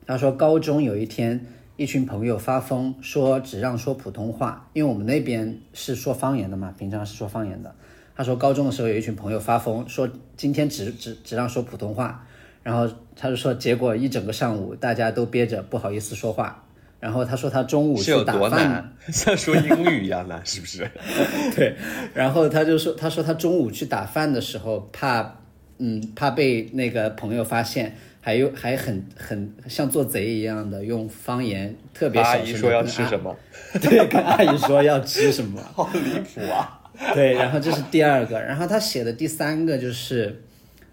[0.06, 1.44] 他说高中有一天，
[1.76, 7.74] 一群朋友发疯说只让说普通话，因为我们那边是说方言的嘛，平常是说方言的。
[8.16, 10.08] 他说高中的时候有一群朋友发疯，说
[10.38, 12.26] 今天只只只让说普通话，
[12.62, 16.64] 然后他就说结果一整个上午大家都憋着不好意思说话。
[17.00, 20.88] 然后他说他中午去打饭， 像说英语一样难，是不是？
[21.56, 21.74] 对，
[22.14, 25.40] 然后他就说，他说他中午去打饭的时候，怕，
[25.78, 33.36] 嗯，怕被那个朋友发现，还有还很很像做贼一样的用方言特别阿小声阿姨说要吃什么？
[33.82, 36.82] 对，跟阿姨说要吃什么，好离谱啊！
[37.14, 40.44] 对，然后这是第二个，然后他写的第三个就是，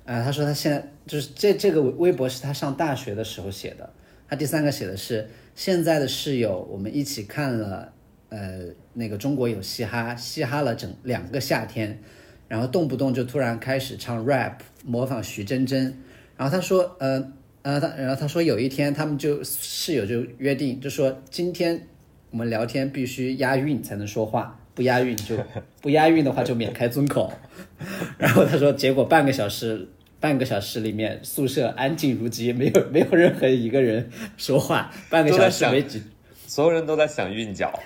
[0.10, 3.88] 呃，他说他现在就是这这个微博是他上大学的时候写的，
[4.28, 7.94] 他第三个写的是现在的室友，我们一起看了
[8.30, 8.62] 呃
[8.94, 12.02] 那个中国有嘻哈，嘻哈了整两个夏天，
[12.48, 14.54] 然后动不动就突然开始唱 rap，
[14.84, 15.96] 模仿徐真真，
[16.36, 17.32] 然后他说呃
[17.62, 21.88] 呃他然后他说有一天他们就室友就约定，就说今天
[22.32, 25.38] 我们聊天必须押韵才能说话，不押韵就
[25.82, 27.32] 不押韵的话就免开尊口。
[28.18, 29.88] 然后他说，结果半个小时，
[30.20, 36.02] 半个小时里面宿舍安静如鸡，没有 没有任何一个人说话，半个小时为止。
[36.48, 37.80] 所有人都在想韵脚，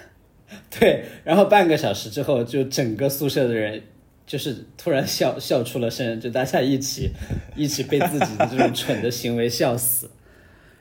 [0.69, 3.81] 对，然后半个小时之后，就整个宿舍的人
[4.25, 7.11] 就是突然笑笑出了声，就大家一起
[7.55, 10.09] 一起被自己的这种蠢的行为笑死。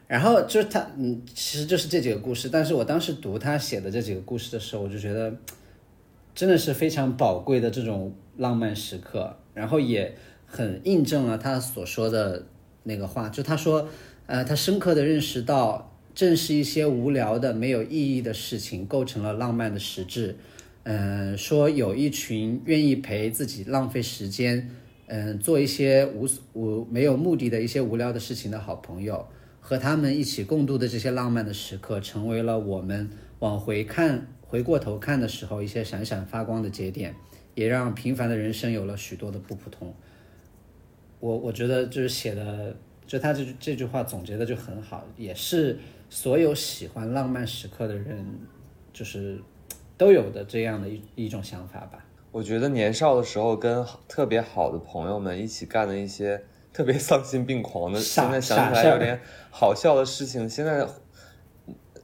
[0.07, 2.49] 然后就是他，嗯，其实就是这几个故事。
[2.49, 5.35] 但是我当时读他写的这几个故事的时候，我就觉得
[6.35, 10.15] 真的是非常宝贵的这种浪漫时刻，然后也
[10.53, 12.45] 很印证了他所说的
[12.83, 13.89] 那个话，就他说，
[14.27, 20.37] 呃，他深刻的认识到，正是一些无聊的、没有意义的事情构成了浪漫的实质。
[20.83, 24.69] 嗯、说有一群愿意陪自己浪费时间，
[25.07, 29.27] 嗯、做一些无无没有目的的一些无聊的事情的好朋友，
[29.59, 37.15] 和他们一起共度的这些浪漫的时刻，成为了我们往回看、回过头看的时候一些闪闪发光的节点，
[37.55, 39.95] 也让平凡的人生有了许多的不普通。
[41.23, 42.75] 我我觉得就是写的，
[43.07, 45.79] 就他这句这句话总结的就很好，也是
[46.11, 48.27] 所有喜欢浪漫时刻的人，
[48.93, 49.41] 就是
[49.97, 52.05] 都有的这样的一一种想法吧。
[52.33, 56.43] 我觉得年少的时候跟特别好的朋友们一起干的一些
[56.73, 59.21] 特别丧心病狂的，现在想起来有点
[59.53, 60.85] 好笑的事情，现在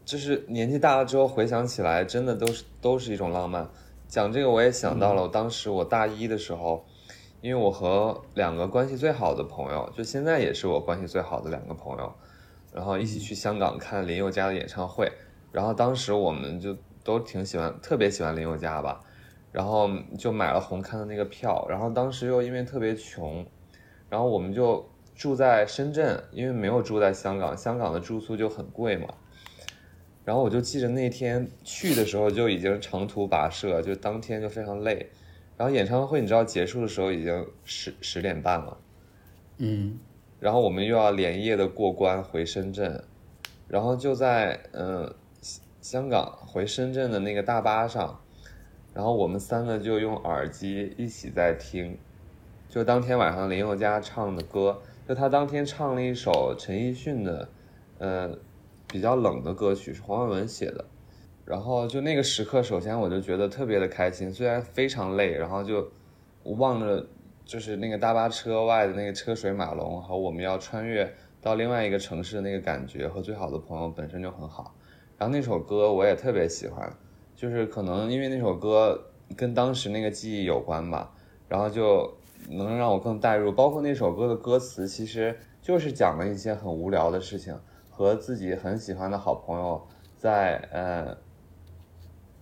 [0.05, 3.69] 就是年纪大了之后回想起来，真的都是都是一种浪漫。
[4.07, 6.87] 讲这个我也想到了，我当时我大一的时候，
[7.41, 12.13] 因为我和两个关系最好的朋友，就现在也是我关系最好的两个朋友，
[12.73, 15.11] 然后一起去香港看林宥嘉的演唱会，
[15.53, 19.01] 然后当时我们就都挺喜欢，特别喜欢林宥嘉吧。
[19.51, 23.45] 然后就买了红磡的那个票，然后当时又因为特别穷，
[24.11, 24.87] 然后我们就
[25.17, 29.09] 住在深圳，因为没有住在香港，香港的住宿就很贵嘛。
[30.25, 35.11] 然后我就记着那天去的时候就已经长途跋涉，就当天就非常累。
[35.59, 38.79] 然后演唱会你知道结束的时候已经十十点半了，
[39.59, 39.99] 嗯，
[40.39, 43.03] 然后我们又要连夜的过关回深圳，
[43.67, 45.15] 然后就在嗯、呃
[45.81, 48.21] 香港回深圳的那个大巴上，
[48.93, 51.97] 然后我们三个就用耳机一起在听，
[52.69, 57.49] 就当天晚上林宥嘉唱的歌，就他当天唱了一首陈奕迅的，
[57.99, 58.39] 呃，
[58.87, 60.85] 比较冷的歌曲，是黄伟文写的。
[61.49, 65.91] 然后就那个时刻，首先我就觉得特别的开心，虽然非常累，然后就
[66.45, 67.07] 望着
[67.47, 74.75] 就是那个大巴车外的那个车水马龙和我们要穿越到另外一个城市的那个感觉，和最好的朋友本身就很好。
[75.17, 76.93] 然后那首歌我也特别喜欢，
[77.35, 79.03] 就是可能因为那首歌
[79.35, 81.11] 跟当时那个记忆有关吧，
[81.49, 82.13] 然后就
[82.51, 83.51] 能让我更带入。
[83.51, 89.83] 包括那首歌的歌词，其实就是讲了一些很无聊的事情，和自己很喜欢的好朋友
[90.19, 91.17] 在呃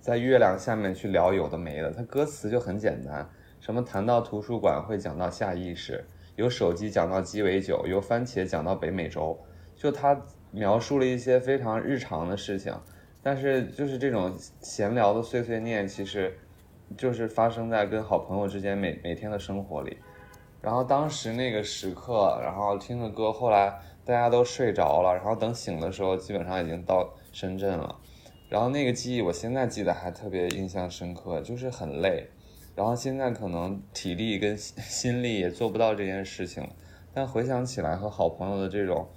[0.06, 1.90] 在月亮下面去聊有的没的。
[1.90, 3.28] 它歌词就很简单，
[3.58, 6.04] 什么谈到图书馆会讲到下意识，
[6.36, 9.36] 由手机讲到鸡尾酒，由番茄讲到北美洲，
[9.74, 10.16] 就它
[10.52, 12.72] 描述了一些非常日常的事情，
[13.20, 16.38] 但是就是这种闲聊的碎碎念，其实
[16.96, 19.98] 就是发生在跟好朋友之间每每天的生活里。
[20.62, 27.96] 然后当时那个时刻，然后听着歌，后来大家都睡着了，然后等醒的时候，基本上已经到深圳了。
[28.48, 32.28] 然后那个记忆，我现在记得还特别印象深刻，就是很累，
[32.74, 36.70] 然后现在可能体力跟心 心力也做不到这件事情了，
[37.12, 39.08] 但回想起来和好朋友的这种，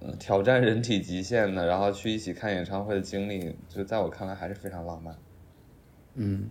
[0.00, 5.14] 嗯，挑战人体极限的，然后去一起看演唱会的经历，就在我看来还是非常浪漫。
[6.14, 6.48] 嗯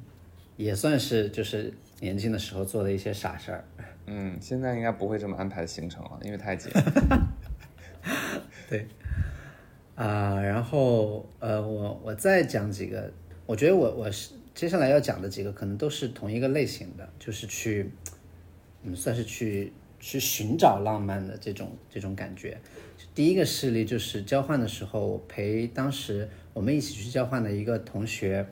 [0.55, 3.63] 也算是就是年轻的时候做的一些傻事儿。
[4.07, 6.71] 嗯，现在应该不会这么安排行程了，因为太紧。
[8.69, 8.87] 对，
[9.97, 13.11] 啊、然后呃，我我再讲几个，
[13.47, 17.89] 我觉得我我是接下来要讲的几个可能都是同一个类型的，就是去，
[18.83, 22.59] 嗯，算是去去寻找浪漫的这种这种感觉。
[23.15, 28.45] 第一个事例就是交换的时候，陪当时我们一起去交换的一个同学，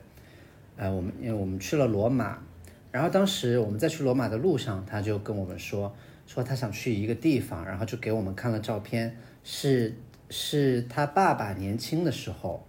[0.76, 2.42] 呃，我们因为我们去了罗马，
[2.90, 5.94] 然后当时我们在去罗马的路上，他就跟我们说，
[6.26, 9.94] 说他想去一个地方，然后就给我们看了照片，是
[10.30, 12.66] 是他爸爸年轻的时候，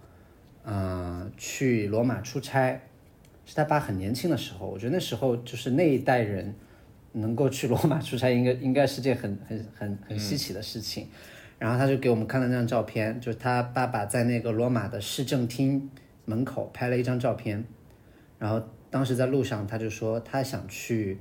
[0.64, 2.80] 嗯、去罗马出差，
[3.44, 6.54] 是他爸很年轻的时候，我觉得那时候就是那一代人
[7.12, 11.08] 能够去罗马出差，应该应该是件很很很很稀奇的事情。
[11.58, 15.90] 然后他就给我们看了那张照片，就是他爸爸在那个罗马的市政厅
[16.24, 17.64] 门口拍了一张照片，
[18.38, 21.18] 然后当时在路上他就说他想去，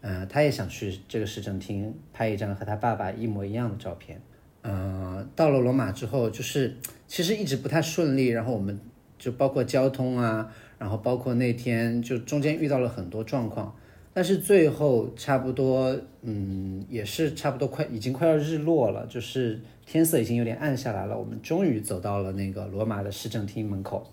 [0.00, 4.18] 呃，他也想去这个市政厅拍一张和他爸爸一模一样的照片。
[4.64, 6.74] 呃，到了罗马之后，就是
[7.06, 8.80] 其实一直不太顺利，然后我们
[9.18, 13.76] 就包括交通啊，然后包括那天就中间遇到了很多状况，
[14.14, 24.10] 但是最后差不多，嗯，也是差不多快已经快要日落了，就是天色已经有点暗下来了，我们终于走到了那个罗马的市政厅门口，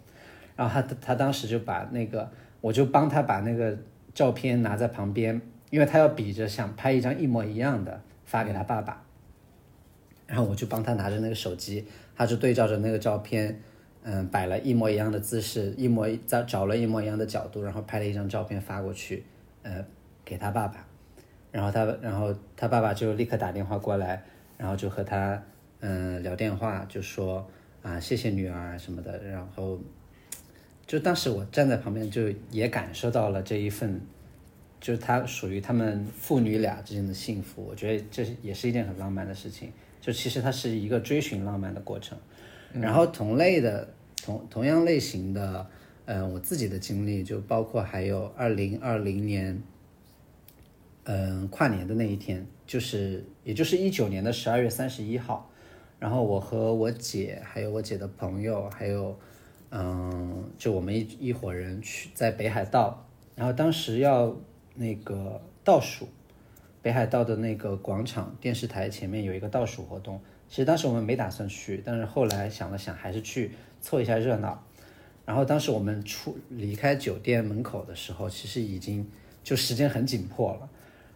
[0.57, 2.29] 然后他他当时就把那个，
[2.59, 3.77] 我就帮他把那个
[4.13, 9.01] 照片拿在旁边，因为他要比着想拍一张一模一样的发给他爸爸。
[10.31, 13.59] 然后我就帮他拿着那个手机，他就对照着那个照片，
[14.03, 19.25] 嗯，摆了一模一样的姿势，一模找找了一模一样的角度，然后拍了一张照片发过去，
[19.63, 19.85] 呃，
[20.23, 20.87] 给他爸爸，
[21.51, 24.23] 然后他然后他爸爸就立刻打电话过来，
[24.57, 25.43] 然后就和他
[25.81, 27.45] 嗯聊电话，就说
[27.81, 29.77] 啊谢谢女儿什么的，然后
[30.87, 33.99] 就当时我站在旁边就也感受到了这一份。
[34.79, 39.71] 就是他属于他们父女俩之间的幸福，我觉得这是也是一件很浪漫的事情。
[40.01, 42.17] 就其实它是一个追寻浪漫的过程。
[42.73, 43.87] 然后同类的
[44.23, 45.67] 同同样类型的，
[46.05, 49.61] 呃，我自己的经历就包括还有二零二零年，
[51.03, 55.49] 嗯、跨年的那一天，就是也就是一九年的十二月三十一号，
[55.99, 59.19] 然后我和我姐还有我姐的朋友，还有
[59.69, 64.35] 嗯，就我们一一伙人去在北海道，然后当时要
[64.75, 66.07] 那个倒数，
[66.81, 70.19] 北海道的那个广场电视台前面有一个倒数活动。
[70.49, 74.63] 其实当时我们没打算去，但是后来想了想，还是去凑一下热闹。
[75.25, 79.07] 然后当时我们出离开酒店门口的时候，其实已经
[79.43, 80.69] 就时间很紧迫了。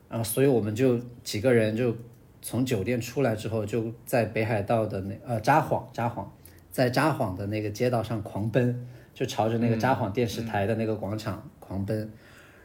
[0.07, 1.93] 然后所以我们就几个人就
[2.41, 6.26] 从酒店出来之后，就在北海道的那呃札幌札幌，
[6.72, 12.09] 在札幌的那个街道上狂奔，就朝着那个札幌电视台的那个广场狂奔。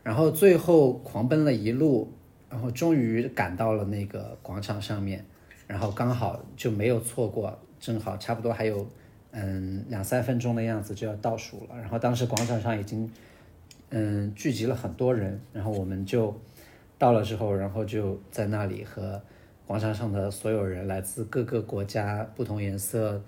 [0.03, 2.13] 然后最后狂奔了一路，
[2.51, 5.25] 然后终于赶到了那个广场上面，
[5.69, 8.85] 然后刚好就没有错过，正好差不多还有
[9.31, 11.79] 嗯两三分钟的样子就要倒数了。
[11.79, 13.09] 然后当时广场上已经
[13.91, 16.37] 嗯聚集了很多人，然后我们就
[16.99, 19.23] 到了之后，然后就在那里和
[19.65, 23.23] 广场上的所有人，来自各个国家、不同颜色、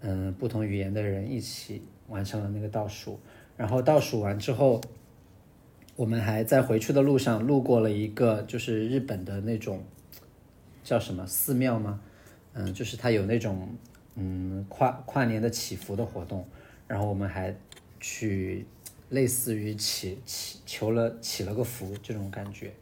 [0.00, 3.20] 嗯不同语言的人一起完成了那个倒数。
[3.54, 4.80] 然后倒数完之后。
[5.94, 9.84] 我们还在回去的路上路过了一个就是日本的那种
[10.82, 12.00] 叫什么寺庙吗？
[12.54, 13.68] 嗯，就是它有那种
[14.14, 16.46] 嗯跨跨年的祈福的活动，
[16.88, 17.54] 然后我们还
[18.00, 18.66] 去
[19.10, 22.72] 类似于祈祈求了祈了个福这种感觉。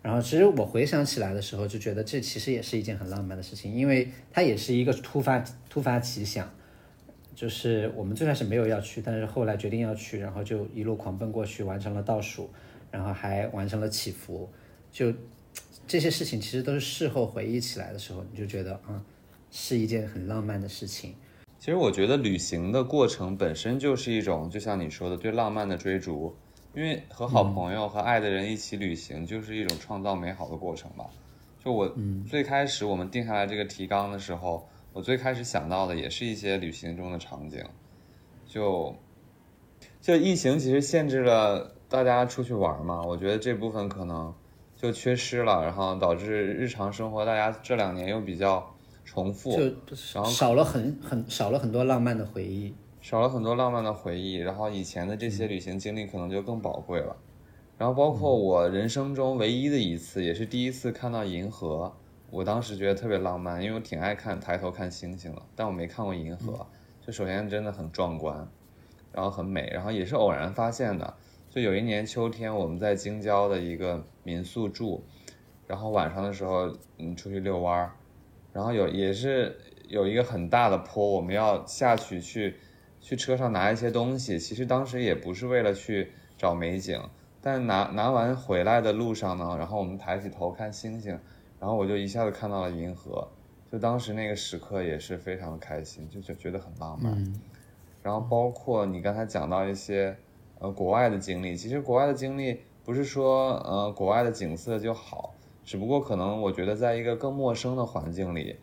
[0.00, 6.48] 然后其实我回想起来的时候，就觉得这其实也是一件很浪漫的事情，因为它也是一个突发突发奇想。
[7.36, 12.48] 就是我们最开始没有要去，但是后来决定要去，然后就一路狂奔过去，完成了倒数，
[12.90, 14.48] 然后还完成了祈福，
[14.90, 15.12] 就
[15.86, 19.04] 这些事情其实都是事后回忆起来的时候，你就觉得啊、嗯，
[19.50, 21.14] 是一件很浪漫的事情。
[21.58, 26.34] 其实我觉得旅行的过程本身就是一种，就像你说的，对浪漫的追逐。
[26.74, 31.04] 因为和好朋友、和爱的人一起旅行，就是一种创造美好的过程吧。
[31.62, 31.94] 就我
[32.26, 34.66] 最开始我们定下来这个提纲的时候。
[34.96, 37.62] 我最开始想到的也是一些旅行中的场景，
[38.46, 38.96] 就
[40.00, 44.34] 就疫情其实限制了大家出去玩嘛，我觉得这部分可能
[44.74, 48.74] 就缺失了，然后导致日常生活大家这两年又比较
[49.04, 49.54] 重复，
[49.86, 57.14] 就少了很很少了很多浪漫的回忆，少了很多浪漫的回忆，然后以前的这些旅行经历可能就更宝贵了，
[57.76, 61.94] 然后包括我人生中唯一的一次，也是第一次看到银河。
[62.30, 66.66] 我当时觉得特别浪漫，因为我挺爱看抬头看星星的，但我没看过银河。
[67.00, 68.48] 就首先真的很壮观，
[69.12, 71.14] 然后很美，然后也是偶然发现的。
[71.48, 75.04] 就有一年秋天，我们在京郊的一个民宿住，
[75.66, 77.92] 然后晚上的时候，嗯，出去遛弯儿，
[78.52, 79.56] 然后有也是
[79.88, 82.56] 有一个很大的坡，我们要下去去
[83.00, 84.38] 去车上拿一些东西。
[84.38, 87.00] 其实当时也不是为了去找美景。
[87.40, 91.16] 但拿拿完回来的路上呢，然后我们抬起头看星星，
[91.66, 93.26] 然后我就一下子看到了银河，
[93.72, 97.12] 就当时那个时刻也是非常开心，就就觉得很浪漫。
[97.12, 97.40] 嗯
[98.04, 100.16] 然后包括你刚才讲到一些
[100.60, 108.54] 呃国外的经历，其实国外的经历不是说呃国外的景色就好，只不过可能我觉得在一个更陌生的环境里，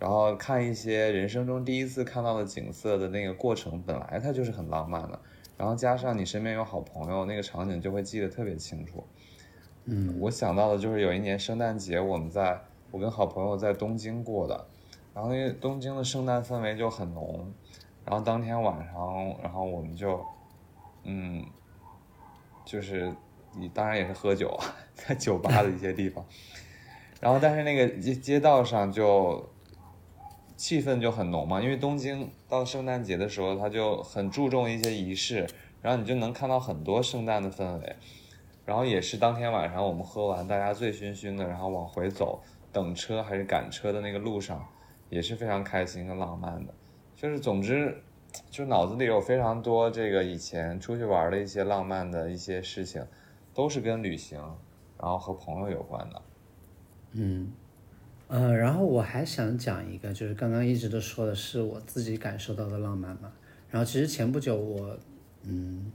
[0.00, 5.20] 然后看一些人生中第一次看到的景色的那个过程，本来它就是很浪漫的。
[5.56, 9.04] 然后加上你身边有好朋友，那个场景就会记得特别清楚。
[9.90, 12.60] 嗯，我想到的就是有一年圣诞节，我们在
[12.90, 14.66] 我跟好朋友在东京过的，
[15.14, 17.50] 然后因为东京的圣诞氛围就很浓，
[18.04, 20.22] 然后当天晚上，然后我们就，
[21.04, 21.42] 嗯，
[22.66, 23.10] 就是
[23.56, 26.22] 你当然也是喝酒啊，在酒吧的一些地方，
[27.18, 29.48] 然后但是那个街街道上就
[30.54, 35.48] 气氛就很浓嘛，因为东京到圣诞节的时候，它就很注重一些仪式，
[35.80, 37.96] 然后你就能看到很多圣诞的氛围。
[38.68, 42.38] 然后也是当天晚上我们喝完，大家醉醺醺的，然后往回走，
[42.70, 44.62] 等车还是赶车的那个路上，
[45.08, 46.74] 也是非常开心和浪漫的。
[47.16, 48.02] 就是总之，
[48.50, 53.02] 就脑子里有非常多这个以前出去玩的一些浪漫的一些事情，
[53.54, 54.38] 都是跟旅行，
[55.00, 56.22] 然后和朋友有关的。
[57.12, 57.50] 嗯，
[58.26, 63.32] 呃，然后我还想讲一个，就是刚刚一直都说的是我自己感受到的浪漫嘛。
[63.70, 64.94] 然后其实前不久我，
[65.44, 65.90] 嗯，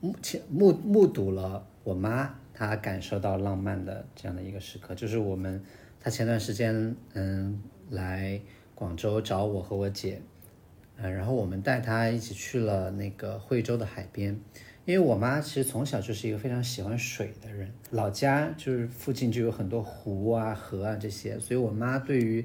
[0.00, 5.62] 目前目目睹了我妈她感受到浪漫的这样的一个时刻，就是我们
[6.00, 8.40] 她前段时间嗯来
[8.74, 10.20] 广州找我和我姐，
[10.96, 14.36] 嗯，然后我们带她一起去了那个惠州的海边。
[14.84, 22.44] 因为我妈其实从小就是一个非常喜欢水的人，老家就是附近就有很多湖啊、河啊这些，所以我妈对于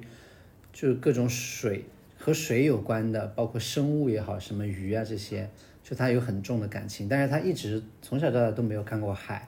[0.72, 1.86] 就是各种水
[2.16, 5.50] 和水有关的，包括生物也好，什么鱼啊这些，
[5.92, 7.10] 就她有很重的感情。
[7.10, 9.48] 但是她一直从小到大都没有看过海，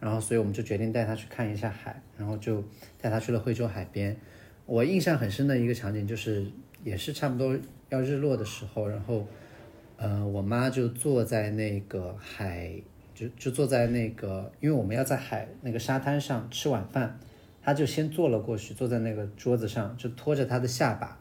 [0.00, 2.64] 然后所以我们就决定带她去看一下海，然后就
[2.98, 4.16] 带她去了惠州海边。
[4.64, 6.46] 我印象很深的一个场景就是，
[6.82, 7.54] 也是差不多
[7.90, 9.26] 要日落的时候，然后。
[9.98, 12.72] 呃，我妈就坐在那个海，
[13.14, 17.20] 就就坐在那个，因为我们要在海那个沙滩上吃晚饭，
[17.62, 21.16] 她就先坐了过去，坐在那个桌子上，就托着她的下巴，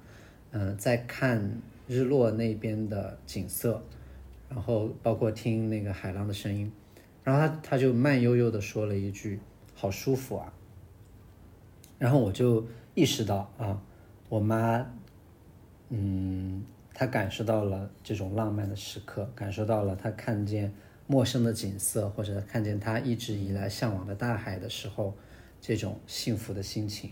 [0.49, 3.83] 嗯、在看日落那边的景色，
[4.51, 6.71] 然后包括听那个海浪的声音，
[7.23, 9.39] 然后她她就慢悠悠的说了一句
[9.73, 10.53] ：“好舒服啊。”
[11.97, 13.81] 然后我就意识到啊，
[14.29, 14.85] 我妈，
[15.89, 16.63] 嗯。
[16.93, 20.71] 她感受到了这种浪漫的时刻，感受到了她看见
[21.07, 25.15] 陌生的景色，或者看见她一直以来向往的大海的时候，
[25.61, 27.11] 这种幸福的心情。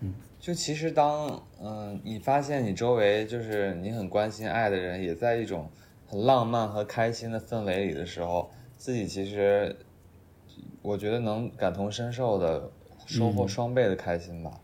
[0.00, 5.68] 嗯，就其实当嗯你发现你周围就是你很关心爱的人，也在一种
[6.06, 9.76] 很浪漫和开心的氛围里的时候，自己其实
[10.82, 12.70] 我觉得能感同身受的
[13.06, 14.60] 收获双倍的开心吧。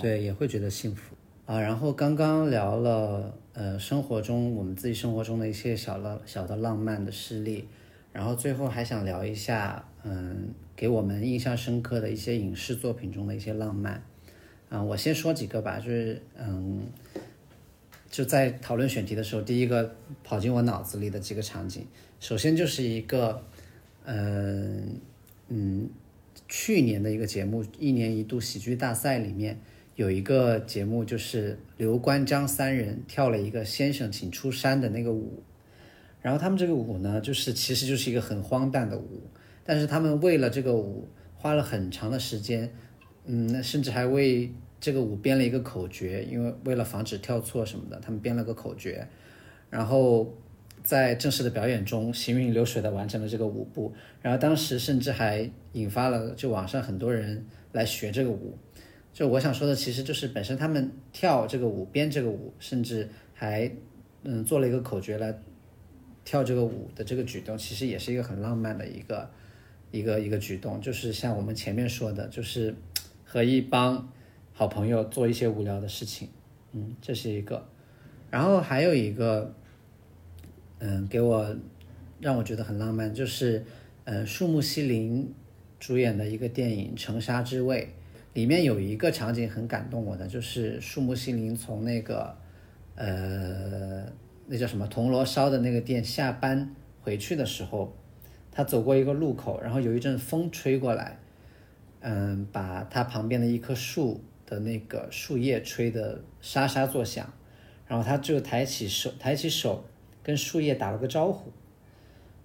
[0.00, 1.14] 对，也会觉得幸福
[1.46, 1.60] 啊。
[1.60, 3.34] 然后刚刚聊了。
[3.56, 7.68] 呃，生活中我们自己生活中的一些小浪小的浪漫的事例，
[8.12, 14.02] 然后最后还想聊一下，嗯，给我们印象深刻的一些影视作品中的一些浪漫，
[14.70, 16.82] 啊、我先说几个吧，就是嗯，
[18.14, 19.92] 就在讨论选题的时候，第一个
[20.22, 21.84] 跑进我脑子里的几个场景，
[22.20, 23.44] 首先就是一个，
[24.04, 25.00] 嗯
[25.48, 25.90] 嗯，
[26.46, 29.58] 去年的一个节目，一年一度喜剧大赛里面。
[29.96, 35.42] 有一个节目就是刘关张三人跳了一个先生请出山的那个舞，
[36.22, 39.22] 然后他们这个舞呢，就是其实就是一个很荒诞的舞，
[39.64, 42.72] 但是他们为了这个舞花了很长的时间，
[43.24, 44.52] 嗯，甚至还为
[44.84, 49.08] 这个舞编了一个口诀，因为为了防止跳错什么的，他们编了个口诀，
[49.70, 50.30] 然后
[50.82, 58.58] 在正式的表演中行云流水的完成了这个舞步，然后当时甚至还引发了就网上很多人来学这个舞。
[59.10, 63.72] 就我想说的，其实就是本身他们跳这个舞、编这个舞，甚至还
[64.24, 65.34] 嗯做了一个口诀来
[66.26, 69.30] 跳这个舞的这个举动，其实也是一个很浪漫的一个
[69.90, 70.78] 一个一个举动。
[70.78, 72.74] 就是像我们前面说的，就是
[73.24, 74.12] 和一帮
[74.56, 76.28] 好朋友做一些无聊的事情，
[76.72, 77.66] 嗯，这是一个。
[78.30, 79.52] 然后还有一个，
[80.78, 81.56] 嗯，给我
[82.20, 83.64] 让我觉得很浪漫，就是
[84.04, 85.34] 嗯树木希林
[85.80, 87.82] 主演的一个电影《城沙之味》。
[88.34, 92.36] 里面有一个场景很感动我的，就是树木希林从那个，
[92.94, 94.04] 呃，
[94.46, 97.92] 那叫什么铜锣烧的那个店下班回去的时候，
[98.52, 101.18] 他走过一个路口，然后有一阵风吹过来，
[102.00, 107.32] 嗯，把他旁边的一棵树的那个树叶吹得沙沙作响，
[107.86, 109.84] 然后他就抬起手，抬起手
[110.22, 111.52] 跟树叶打了个招呼，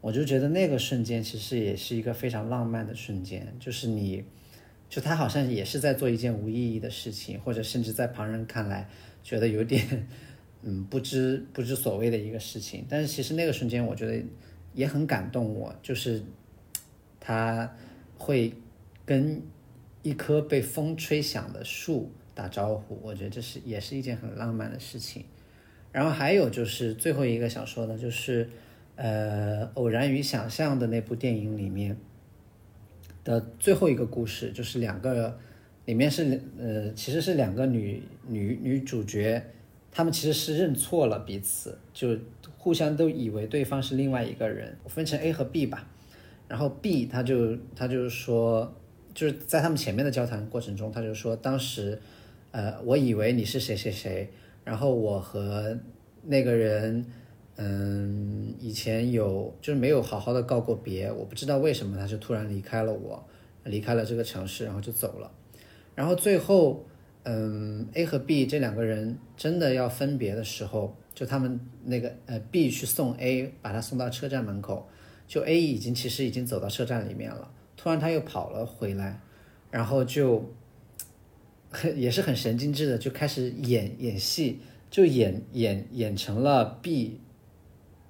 [0.01, 4.23] 我就觉得那个瞬间其实也是一个非常浪漫的瞬间，就是你，
[4.89, 8.89] 就他好像也是在做一件无意义的事情，或者甚至在旁人看来
[9.23, 10.07] 觉得有点，
[10.63, 12.85] 嗯，不知不知所谓的一个事情。
[12.89, 14.21] 但是其实那个瞬间，我觉得
[14.73, 16.23] 也很感动我，就是
[17.19, 17.75] 他
[18.17, 18.53] 会
[19.05, 19.41] 跟
[20.01, 25.25] 一棵被风吹响的树打招呼，我觉得这是也是一件很浪漫的事情。
[25.91, 28.47] 然后还有就是最后一个想说的，就是
[28.95, 31.97] 呃，《偶然与想象》的那部电影里面
[33.23, 35.37] 的最后一个故事，就是两个
[35.85, 39.43] 里面是呃，其实是两个女女女主角，
[39.91, 42.15] 她们其实是认错了彼此，就
[42.57, 44.77] 互相都以为对方是另外一个人。
[44.85, 45.87] 分成 A 和 B 吧，
[46.47, 48.71] 然后 B 他就他就说，
[49.13, 51.99] 就是在他们前面的交谈过程中，他就说当时
[52.51, 54.29] 呃，我以为你是谁谁谁。
[54.65, 55.75] 然后我和
[56.21, 57.03] 那个人，
[57.55, 63.25] 嗯，以前有就是没有好好的告过别，我不知道为什么他就突然离开了我，
[63.63, 65.31] 离开了这个城市，然后就走了。
[65.95, 66.85] 然后最后，
[67.23, 74.87] 嗯，A 和 B 这两个人真的要分别的时候，就他们那个呃 B 去送 A，把他送到车站门口，
[75.27, 77.49] 就 A 已经其实已经走到车站里面了，
[77.81, 79.21] 突然他又跑了回来，
[79.71, 80.43] 然后就。
[81.71, 84.59] 很 也是很神经质的，就开始演演戏，
[84.89, 87.19] 就演演演成了 B，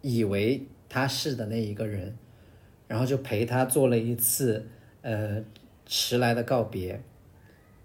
[0.02, 2.16] 以为他是的那一个人，
[2.88, 4.66] 然后就陪他做了一次
[5.02, 5.44] 呃
[5.86, 7.02] 迟来的告别。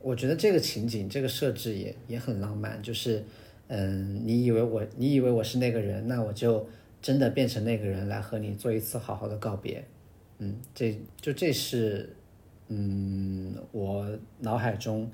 [0.00, 3.24] 我觉得这个情景这个设置也也很浪漫，就是
[3.66, 6.64] 嗯，你以为我你以为我是那个人，那我就
[7.02, 9.84] 真的变成那个人来和你做一次好好的告别。
[10.38, 12.16] 嗯，这就这是
[12.68, 14.06] 嗯我
[14.38, 15.10] 脑海中。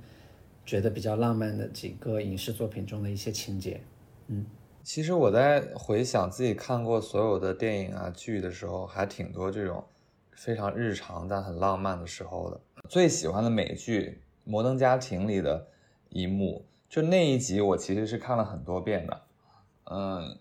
[0.67, 3.81] 觉得比较浪漫的几个影视作品中的一些情节，
[4.29, 4.47] 嗯，
[4.85, 9.83] 其实我在回想自己看过所有的电影啊剧的时候，还挺多这种
[10.31, 12.61] 非常日常但很浪漫的时候的。
[12.89, 15.67] 最喜欢的美剧《摩登家庭》里的
[16.11, 19.23] 一幕，就那一集我其实是看了很多遍的，
[19.91, 20.39] 嗯，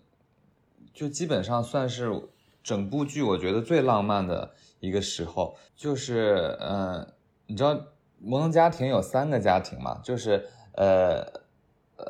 [0.94, 2.08] 就基本上算是
[2.62, 4.50] 整部剧我觉得最浪漫的
[4.80, 7.06] 一个时候，就是嗯，
[7.46, 7.78] 你知道。
[8.22, 11.24] 摩登家庭有三个家庭嘛，就是呃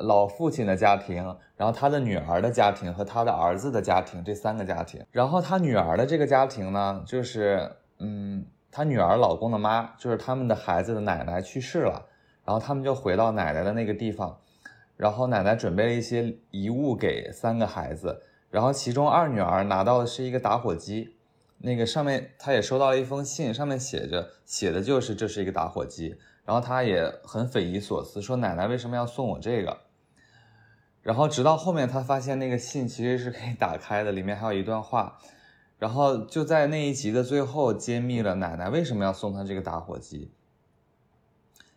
[0.01, 1.23] 老父亲的家庭，
[1.55, 5.01] 然后他的女儿的家庭和他的儿子的家庭这三个家庭。
[5.09, 12.05] 然后他女儿的这个家庭呢，就是嗯，他女儿老公的妈，就是他们的孩子的奶奶去世了，
[12.43, 14.37] 然后他们就回到奶奶的那个地方，
[14.97, 18.21] 然后奶奶准备了一些遗物给三个孩子，
[18.51, 21.15] 然后其中二女儿拿到的是一个打火机。
[21.57, 29.81] 那个上面她也收到了一封信，上面写着写的就是这是一个打火机，然后她也很匪夷所思，说奶奶为什么要送我这个？
[31.03, 35.17] 然后直到后面他发现那个信其实是可以打开的，里面还有一段话，
[35.79, 40.31] 然后就在那一集的最后揭秘了奶奶为什么要送他这个打火机，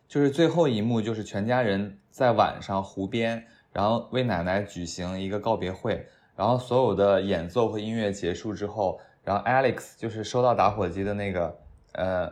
[0.07, 8.99] 就是最后一幕就是全家人在晚上湖边，然后为奶奶举行一个告别会，然后所有的演奏和音乐结束之后。
[9.23, 11.57] 然后 Alex 就是收到打火机的那个，
[11.93, 12.31] 呃，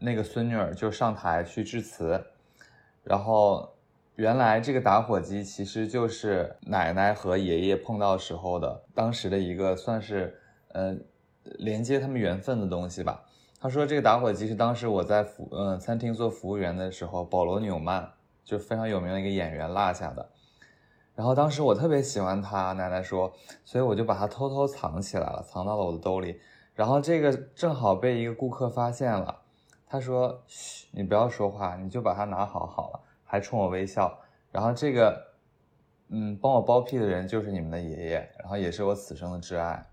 [0.00, 2.20] 那个孙女儿就上台去致辞，
[3.04, 3.72] 然后
[4.16, 10.36] 原来这个打火机其实就是奶奶和爷爷碰到时候的当时的一个算是
[10.72, 10.96] 呃
[11.44, 13.22] 连接他们缘分的东西吧。
[13.60, 18.10] 他说这个打火机是当时我在服嗯餐厅做服务员的时候，保罗纽曼
[18.44, 20.28] 就非常有名的一个演员落下的。
[21.16, 23.32] 然后当时我特别喜欢他，奶奶说，
[23.64, 26.38] 所以我就把它偷偷藏起来了，藏到了我的兜里。
[26.74, 29.34] 然后这个正好被一个顾客发现了，
[29.86, 34.16] 他说：“嘘，你不要说话，你就把它拿好好了。”还冲我微笑。
[34.52, 35.20] 然后这个，
[36.10, 39.84] 嗯，帮我包庇的人就是你们的爷爷，然后也是我此生的挚爱。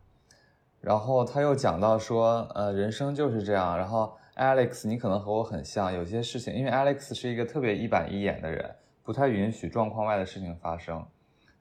[0.81, 3.77] 然后他又讲到说，呃，人生就是这样。
[3.77, 11.01] 然后 Alex，你可能和我很像，有些事情，因为 Alex 是一个特别一板一眼的人，不太允许状况外的事情发生。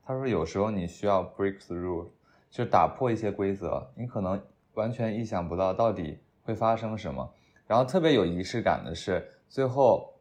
[0.05, 2.09] 他说：“有时候你需要 break the rule，
[2.51, 4.43] 就打破一些规则，你可能
[4.75, 7.33] 完全意想不到到底会发生什么。
[7.69, 10.13] 然后特别有仪式感的是，最后，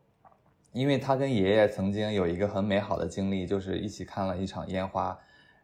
[0.71, 5.17] 因为他跟爷爷曾经有一个很美好的经历，就是一起看了一场烟花。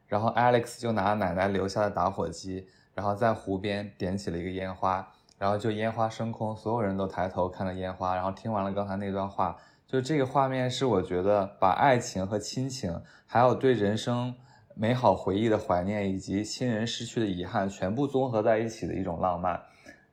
[0.08, 5.08] 然后 Alex 就拿奶奶留下的打火机，然后在湖边点起了一个烟花，
[5.38, 9.56] 然后就烟花升空，所有人都抬头看了烟花，然后听完了刚才那段话。”
[9.88, 14.36] 就这个画面是我觉得把爱情和亲情，还有对人生
[14.76, 19.62] 美好回忆的怀念，以及亲人失去的遗憾，全部综合在一起的一种浪漫。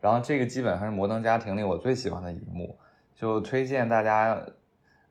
[0.01, 2.79] 然后这个基本上是《摩登家庭》里我最喜欢的一幕，
[3.17, 4.41] 就推荐大家，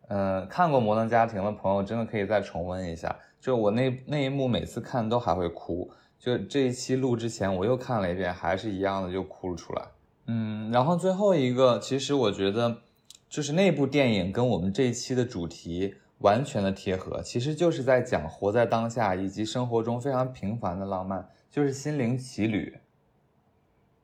[0.08, 3.14] 嗯，看过《摩登家庭》的朋友真的可以再重温一下。
[3.42, 5.92] 就我那那一幕，每次看都还会哭。
[6.18, 9.82] 就这一期录之前，我又看了一遍，还是一样的，就哭了出来。
[10.28, 12.78] 嗯，然后最后一个，其实我觉得，
[13.34, 22.78] 就是那部电影跟我们这一期的主题完全的贴合，其实就是在讲活在当下以及生活中非常平凡的浪漫，就是《心灵奇旅》。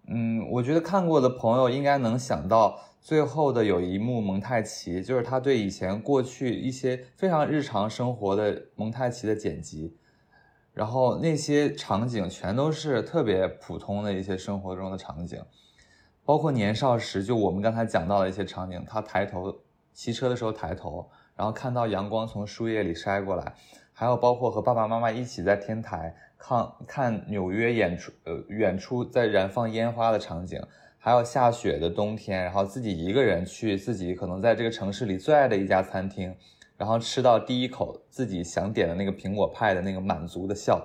[0.08, 9.96] 嗯，我觉得看过的朋友应该能想到，最后的有一幕蒙太奇，就是他对以前过去一些非常日常生活的蒙太奇的剪辑，
[10.74, 15.40] 然后那些场景全都是特别普通的一些生活中的场景，
[16.30, 19.52] 包括年少时就我们刚才讲到的一些场景，他抬头
[19.96, 23.52] 骑车的时候抬头，然后看到阳光从树叶里筛过来，
[23.94, 26.16] 还有包括和爸爸妈妈一起在天台。
[26.38, 30.62] 看看纽约演出，呃，远处在燃放烟花的场景，
[31.00, 36.36] 还有下雪的冬天，然后自己一个人去自己可能在这个城市里最爱的一家餐厅，
[36.78, 40.80] 然后吃到第一口自己想点的那个苹果派的那个满足的笑，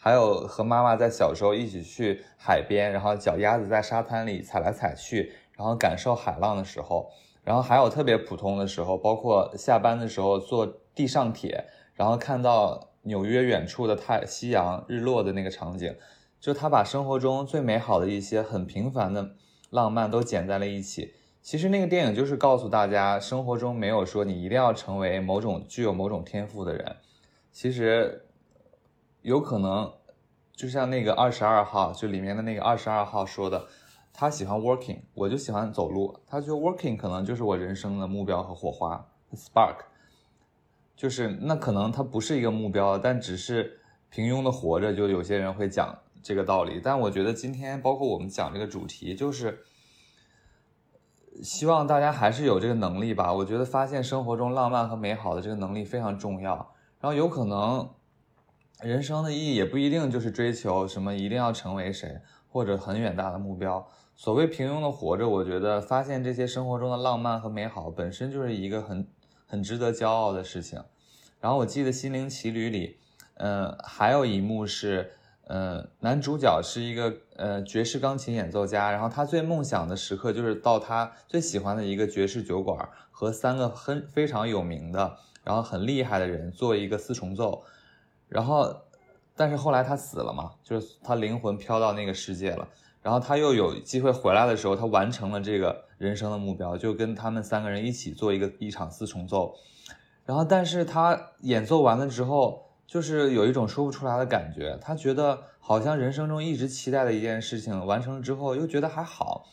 [0.00, 7.10] 还有和妈妈在小时候一起去海边，然后脚丫子在沙滩里踩来踩去，然后感受海浪的时候，
[7.44, 12.88] 然后还有特别普通的时候，包括下班的时候坐地上铁，然后看到。
[13.04, 15.96] 纽约远处的太夕阳日落的那个场景，
[16.38, 19.30] 就他把生活中最美好的一些很平凡的
[19.70, 21.14] 浪漫都剪在了一起。
[21.40, 26.96] 其实那个电影就是告诉大家，生活中没有说你一定要成为某种具有某种天赋的人。
[27.50, 28.26] 其实
[29.22, 29.92] 有可能，
[30.52, 33.66] 就像那个二十二号，就里面的那个二十二号说的，
[34.12, 36.18] 他喜欢 working，我就喜欢走路。
[36.26, 39.76] 他觉得 working 可能就是我人生的目标和火花 spark。
[40.96, 46.78] 就是那可能它不是一个目标，但只是平庸的活着，就有些人会讲这个道理。
[46.78, 49.64] 但我觉得今天包括我们讲这个主题，就是
[51.42, 53.32] 希望大家还是有这个能力吧。
[53.32, 56.74] 我觉得发现生活中浪漫和美好的这个能力非常重要。
[57.00, 57.88] 然后有可能
[58.82, 63.86] 人生的意义也不一定就是追求什么一定要成为谁或者很远大的目标。
[64.16, 69.06] 所谓平庸的活着，我觉得发现这些生活中的浪漫和美好本身就是一个很。
[69.52, 70.80] 很值得骄傲的事情。
[71.40, 72.98] 然后我记得《心灵奇旅》里，
[73.34, 75.10] 嗯，还有一幕是，
[75.48, 87.64] 嗯，男主角是一个呃爵士钢琴演奏家，然后他最梦想的时刻就是到他最喜欢的一个爵士酒馆，和三个很非常有名的，然后很厉害的人做一个四重奏。
[88.30, 88.74] 然后，
[89.36, 92.66] 但是后来他死了嘛，就是他灵魂飘到那个世界了。
[93.02, 99.54] 然后他又有机会回来的时候，他完成了这个人生的目标，就跟他们三个人一起做一个一场四重奏。
[100.24, 104.78] 然后，但是他演奏完了之后，就是有一种说不出来的感觉。
[104.80, 109.46] 他觉得好像人生中一直期待的一件事情完成了之后，又觉得还好。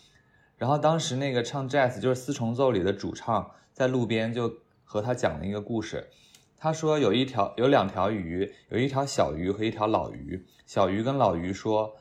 [0.57, 4.51] 然后当时那个唱 jazz 就是四重奏里的主唱，在路边就
[4.83, 6.09] 和他讲了一个故事。
[6.57, 10.45] 他说有一条有两条鱼，有一条小鱼和一条老鱼。
[10.65, 11.95] 小鱼跟老鱼说。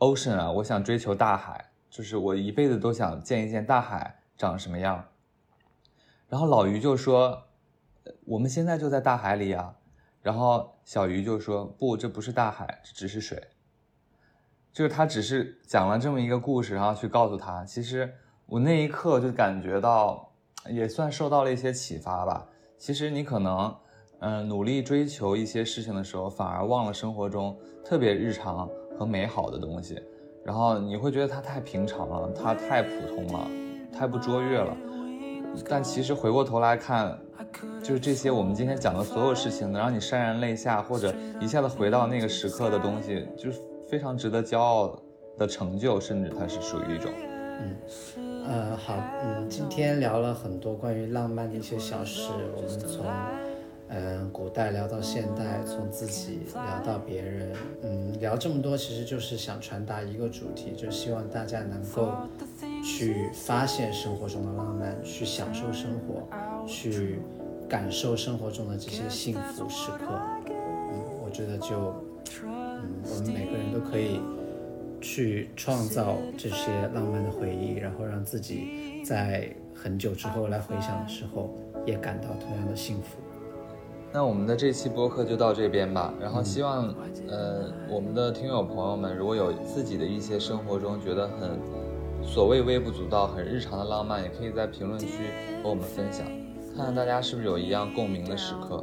[0.00, 5.08] Ocean 啊，我想追求大海，就是我一辈子都想见一见大海长什么样。
[6.28, 7.48] 然后老鱼就说
[8.24, 9.74] ：“我们现在就在大海里啊。”
[10.22, 13.48] 然后小鱼就说：“不，这不是大海，这只是水。”
[14.72, 17.64] 就是他只是讲了这么一个故事，然后去告诉他。
[17.64, 18.14] 其实
[18.46, 20.32] 我那一刻就感觉到，
[20.70, 22.46] 也算受到了一些启发吧。
[22.76, 23.76] 其实你可能，
[24.20, 28.68] 嗯，努力追求一些事情的时候，反而忘了生活中特别日常。
[28.98, 29.96] 和美好的东西，
[30.42, 33.48] 然后你会觉得它太平常了，它太普通了，
[33.96, 34.76] 太不卓越了。
[35.68, 37.16] 但其实回过头来看，
[37.80, 45.00] 就是这些我们今天讲的所有事情，能让你潸然泪下，或者一下子回到那个时刻的东西，就是非常值得骄傲
[45.38, 47.12] 的成就，甚至它是属于一种，
[47.60, 53.06] 嗯，呃，好，嗯，今天聊了很多关于浪漫的一些小事，我们从。
[53.90, 62.12] 嗯，古代聊到现代，从自己聊到别人，嗯，聊这么多，其实就是想传达一个主题，就希望大家能够
[62.84, 66.28] 去发现生活中的浪漫，去享受生活，
[66.66, 67.18] 去
[67.66, 70.20] 感受生活中的这些幸福时刻。
[70.46, 71.94] 嗯，我觉得就，
[72.44, 74.20] 嗯，我们每个人都可以
[75.00, 81.54] 去创造这些浪漫的回忆，然后让自己在很久之后来回想的时候，
[81.86, 83.16] 也感到同样的幸福。
[84.12, 86.12] 那我们的这期播客就到这边吧。
[86.20, 86.94] 然后希望，
[87.28, 91.58] 呃，我们的听友朋友们，如果有自己的一些生活中觉得很
[92.22, 95.06] 所谓微不足道、很日常的浪漫，也可以在评论区
[95.62, 96.26] 和我们分享，
[96.74, 98.82] 看看大家是不是有一样共鸣的时刻。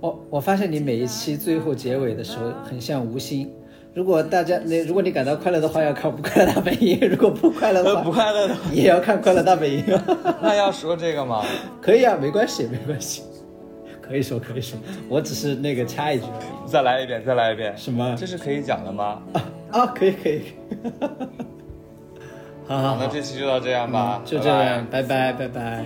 [0.00, 3.50] 我我发现你每一期最后结尾的时候很像吴昕。
[3.94, 9.84] 如果大家那如果你感到快乐的话，要看《不快乐大本营》；如果不快乐的话， 不快乐的也要看《快乐大本营》。
[10.42, 11.44] 那要说这个吗？
[11.80, 13.22] 可以啊，没关系，没关系。
[14.06, 14.78] 可以说可以说，
[15.08, 16.70] 我只是那个插一句而已。
[16.70, 17.74] 再来一遍，再来一遍。
[17.76, 19.22] 什么这是可以讲的吗？
[19.72, 20.42] 啊，可以可以。
[22.66, 25.84] 好好好，那，这期就到这样吧，就这拜拜样，拜拜拜拜。